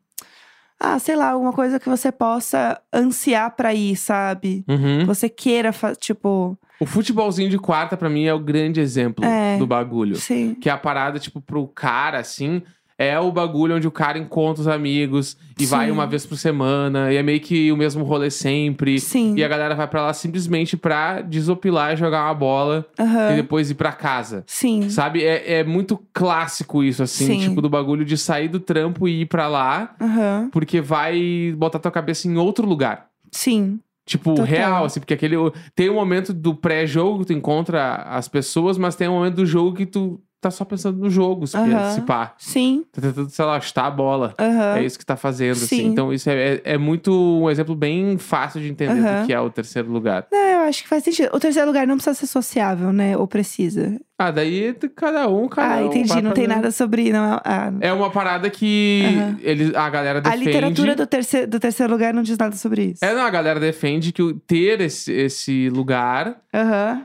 Ah, 0.78 0.98
sei 0.98 1.16
lá, 1.16 1.30
alguma 1.30 1.52
coisa 1.52 1.80
que 1.80 1.88
você 1.88 2.12
possa 2.12 2.78
ansiar 2.92 3.54
pra 3.56 3.72
ir, 3.72 3.96
sabe? 3.96 4.64
Uhum. 4.68 5.06
Você 5.06 5.28
queira, 5.28 5.70
tipo. 5.98 6.58
O 6.80 6.86
futebolzinho 6.86 7.48
de 7.48 7.58
quarta, 7.58 7.96
pra 7.96 8.08
mim, 8.08 8.24
é 8.24 8.34
o 8.34 8.38
grande 8.38 8.80
exemplo 8.80 9.24
É. 9.24 9.56
do 9.58 9.66
bagulho. 9.66 10.16
Sim. 10.16 10.54
Que 10.60 10.68
é 10.68 10.72
a 10.72 10.76
parada, 10.78 11.18
tipo, 11.18 11.40
pro 11.40 11.66
cara, 11.68 12.18
assim, 12.18 12.60
é 12.98 13.18
o 13.20 13.30
bagulho 13.30 13.76
onde 13.76 13.86
o 13.86 13.90
cara 13.90 14.18
encontra 14.18 14.60
os 14.62 14.68
amigos 14.68 15.36
e 15.58 15.64
Sim. 15.64 15.70
vai 15.70 15.90
uma 15.90 16.06
vez 16.06 16.24
por 16.26 16.36
semana, 16.36 17.12
e 17.12 17.16
é 17.16 17.22
meio 17.22 17.40
que 17.40 17.70
o 17.72 17.76
mesmo 17.76 18.04
rolê 18.04 18.30
sempre. 18.30 18.98
Sim. 19.00 19.34
E 19.36 19.44
a 19.44 19.48
galera 19.48 19.74
vai 19.74 19.86
pra 19.86 20.02
lá 20.02 20.12
simplesmente 20.12 20.76
pra 20.76 21.20
desopilar 21.22 21.92
e 21.92 21.96
jogar 21.96 22.24
uma 22.24 22.34
bola 22.34 22.86
Aham. 22.98 23.32
e 23.32 23.36
depois 23.36 23.70
ir 23.70 23.74
pra 23.74 23.92
casa. 23.92 24.44
Sim. 24.46 24.88
Sabe? 24.90 25.22
É, 25.24 25.60
é 25.60 25.64
muito 25.64 25.98
clássico 26.12 26.82
isso, 26.84 27.02
assim, 27.02 27.26
Sim. 27.26 27.40
tipo, 27.48 27.60
do 27.62 27.68
bagulho 27.70 28.04
de 28.04 28.16
sair 28.18 28.48
do 28.48 28.60
trampo 28.60 29.06
e 29.08 29.22
ir 29.22 29.26
pra 29.26 29.46
lá, 29.48 29.94
Aham. 30.00 30.48
porque 30.52 30.80
vai 30.80 31.54
botar 31.56 31.78
tua 31.78 31.90
cabeça 31.90 32.28
em 32.28 32.36
outro 32.36 32.66
lugar. 32.66 33.06
Sim. 33.30 33.78
Tipo, 34.06 34.30
Total. 34.36 34.44
real, 34.44 34.84
assim, 34.84 35.00
porque 35.00 35.14
aquele. 35.14 35.36
Tem 35.74 35.90
um 35.90 35.94
momento 35.94 36.32
do 36.32 36.54
pré-jogo 36.54 37.20
que 37.20 37.26
tu 37.26 37.32
encontra 37.32 37.96
as 37.96 38.28
pessoas, 38.28 38.78
mas 38.78 38.94
tem 38.94 39.08
um 39.08 39.14
momento 39.14 39.34
do 39.34 39.46
jogo 39.46 39.76
que 39.76 39.84
tu 39.84 40.20
tá 40.40 40.50
só 40.50 40.64
pensando 40.64 40.98
no 40.98 41.10
jogo, 41.10 41.46
se, 41.46 41.56
Aham. 41.56 41.90
se 41.92 42.00
pá. 42.02 42.34
Sim. 42.38 42.84
Tá 42.92 43.00
tentando, 43.00 43.30
sei 43.30 43.44
lá, 43.44 43.60
chutar 43.60 43.86
a 43.86 43.90
bola. 43.90 44.34
É 44.76 44.82
isso 44.82 44.98
que 44.98 45.06
tá 45.06 45.16
fazendo, 45.16 45.52
assim. 45.52 45.66
Sim. 45.66 45.86
Então, 45.86 46.12
isso 46.12 46.28
é, 46.30 46.54
é, 46.54 46.62
é 46.64 46.78
muito 46.78 47.12
um 47.12 47.50
exemplo 47.50 47.74
bem 47.74 48.18
fácil 48.18 48.60
de 48.60 48.68
entender 48.68 49.00
do 49.00 49.26
que 49.26 49.32
é 49.32 49.40
o 49.40 49.50
terceiro 49.50 49.90
lugar. 49.90 50.26
Não, 50.30 50.38
eu 50.38 50.58
acho 50.60 50.82
que 50.82 50.88
faz 50.88 51.02
sentido. 51.04 51.30
O 51.32 51.40
terceiro 51.40 51.66
lugar 51.66 51.86
não 51.86 51.96
precisa 51.96 52.14
ser 52.14 52.26
sociável, 52.26 52.92
né? 52.92 53.16
Ou 53.16 53.26
precisa. 53.26 53.98
Ah, 54.18 54.30
daí 54.30 54.74
cada 54.94 55.28
um, 55.28 55.46
cada 55.46 55.74
ah, 55.74 55.82
um. 55.82 55.86
entendi. 55.86 56.08
vai 56.08 56.22
Não 56.22 56.32
tem 56.32 56.46
nada 56.46 56.70
sobre. 56.70 57.12
Não, 57.12 57.38
ah, 57.44 57.70
É 57.80 57.92
uma 57.92 58.10
parada 58.10 58.48
que 58.48 59.02
eles, 59.42 59.74
a 59.74 59.90
galera 59.90 60.18
a 60.20 60.22
defende. 60.22 60.44
literatura 60.44 60.94
do 60.94 61.06
terceiro, 61.06 61.46
do 61.46 61.60
terceiro 61.60 61.92
lugar 61.92 62.14
não 62.14 62.22
diz 62.22 62.38
nada 62.38 62.56
sobre 62.56 62.92
isso. 62.92 63.04
É, 63.04 63.14
não, 63.14 63.22
a 63.22 63.30
galera 63.30 63.60
defende 63.60 64.12
que 64.12 64.34
ter 64.46 64.80
esse, 64.80 65.12
esse 65.12 65.68
lugar 65.68 66.40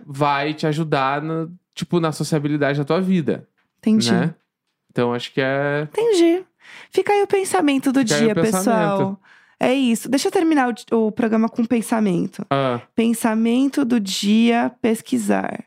vai 0.05 0.53
te 0.53 0.65
ajudar, 0.65 1.21
na, 1.21 1.47
tipo, 1.85 1.99
na 1.99 2.11
sociabilidade 2.11 2.79
da 2.79 2.85
tua 2.85 3.01
vida, 3.01 3.47
Entendi. 3.79 4.11
né? 4.11 4.33
Então, 4.89 5.13
acho 5.13 5.33
que 5.33 5.41
é... 5.41 5.83
Entendi. 5.91 6.43
Fica 6.91 7.11
aí 7.13 7.21
o 7.23 7.27
pensamento 7.27 7.91
do 7.91 8.01
Fica 8.01 8.17
dia, 8.17 8.35
pensamento. 8.35 8.57
pessoal. 8.57 9.21
É 9.59 9.73
isso. 9.73 10.09
Deixa 10.09 10.27
eu 10.27 10.31
terminar 10.31 10.73
o, 10.91 11.07
o 11.07 11.11
programa 11.11 11.47
com 11.47 11.63
pensamento. 11.65 12.45
Ah, 12.49 12.81
Pensamento 12.95 13.85
do 13.85 13.99
dia, 13.99 14.71
pesquisar. 14.81 15.63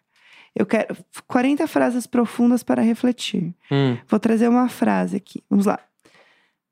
Eu 0.54 0.66
quero 0.66 0.96
40 1.26 1.66
frases 1.66 2.06
profundas 2.06 2.62
para 2.62 2.82
refletir. 2.82 3.54
hum, 3.70 3.96
Vou 4.08 4.20
trazer 4.20 4.48
uma 4.48 4.68
frase 4.68 5.16
aqui. 5.16 5.42
Vamos 5.50 5.66
lá. 5.66 5.78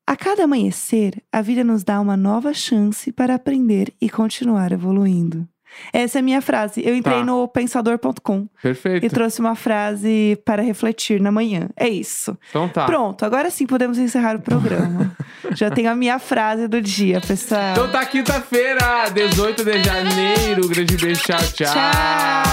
A 0.06 0.16
cada 0.16 0.44
amanhecer, 0.44 1.22
a 1.32 1.40
vida 1.40 1.62
nos 1.64 1.82
dá 1.84 2.00
uma 2.00 2.16
nova 2.16 2.52
chance 2.52 3.10
para 3.12 3.34
aprender 3.34 3.92
e 4.00 4.10
continuar 4.10 4.72
evoluindo. 4.72 5.48
Essa 5.92 6.18
é 6.18 6.20
a 6.20 6.22
minha 6.22 6.40
frase. 6.42 6.82
Eu 6.84 6.94
entrei 6.94 7.18
Tá. 7.18 7.24
no 7.24 7.46
pensador.com 7.48 8.46
perfeito. 8.62 9.04
e 9.06 9.10
trouxe 9.10 9.40
uma 9.40 9.54
frase 9.54 10.38
para 10.44 10.62
refletir 10.62 11.20
na 11.20 11.30
manhã. 11.32 11.68
É 11.76 11.88
isso. 11.88 12.36
Então 12.50 12.68
tá. 12.68 12.84
Pronto, 12.86 13.24
agora 13.24 13.50
sim 13.50 13.66
podemos 13.66 13.98
encerrar 13.98 14.36
o 14.36 14.40
programa. 14.40 15.14
Já 15.54 15.70
tenho 15.70 15.90
a 15.90 15.94
minha 15.94 16.18
frase 16.18 16.66
do 16.68 16.80
dia, 16.80 17.20
pessoal. 17.20 17.72
Então 17.72 17.90
tá 17.90 18.04
quinta-feira, 18.06 19.08
18 19.12 19.64
de 19.64 19.82
janeiro. 19.82 20.68
Grande 20.68 20.96
beijo, 20.96 21.22
tchau, 21.22 21.38
tchau. 21.52 21.66
Tchau! 21.72 22.51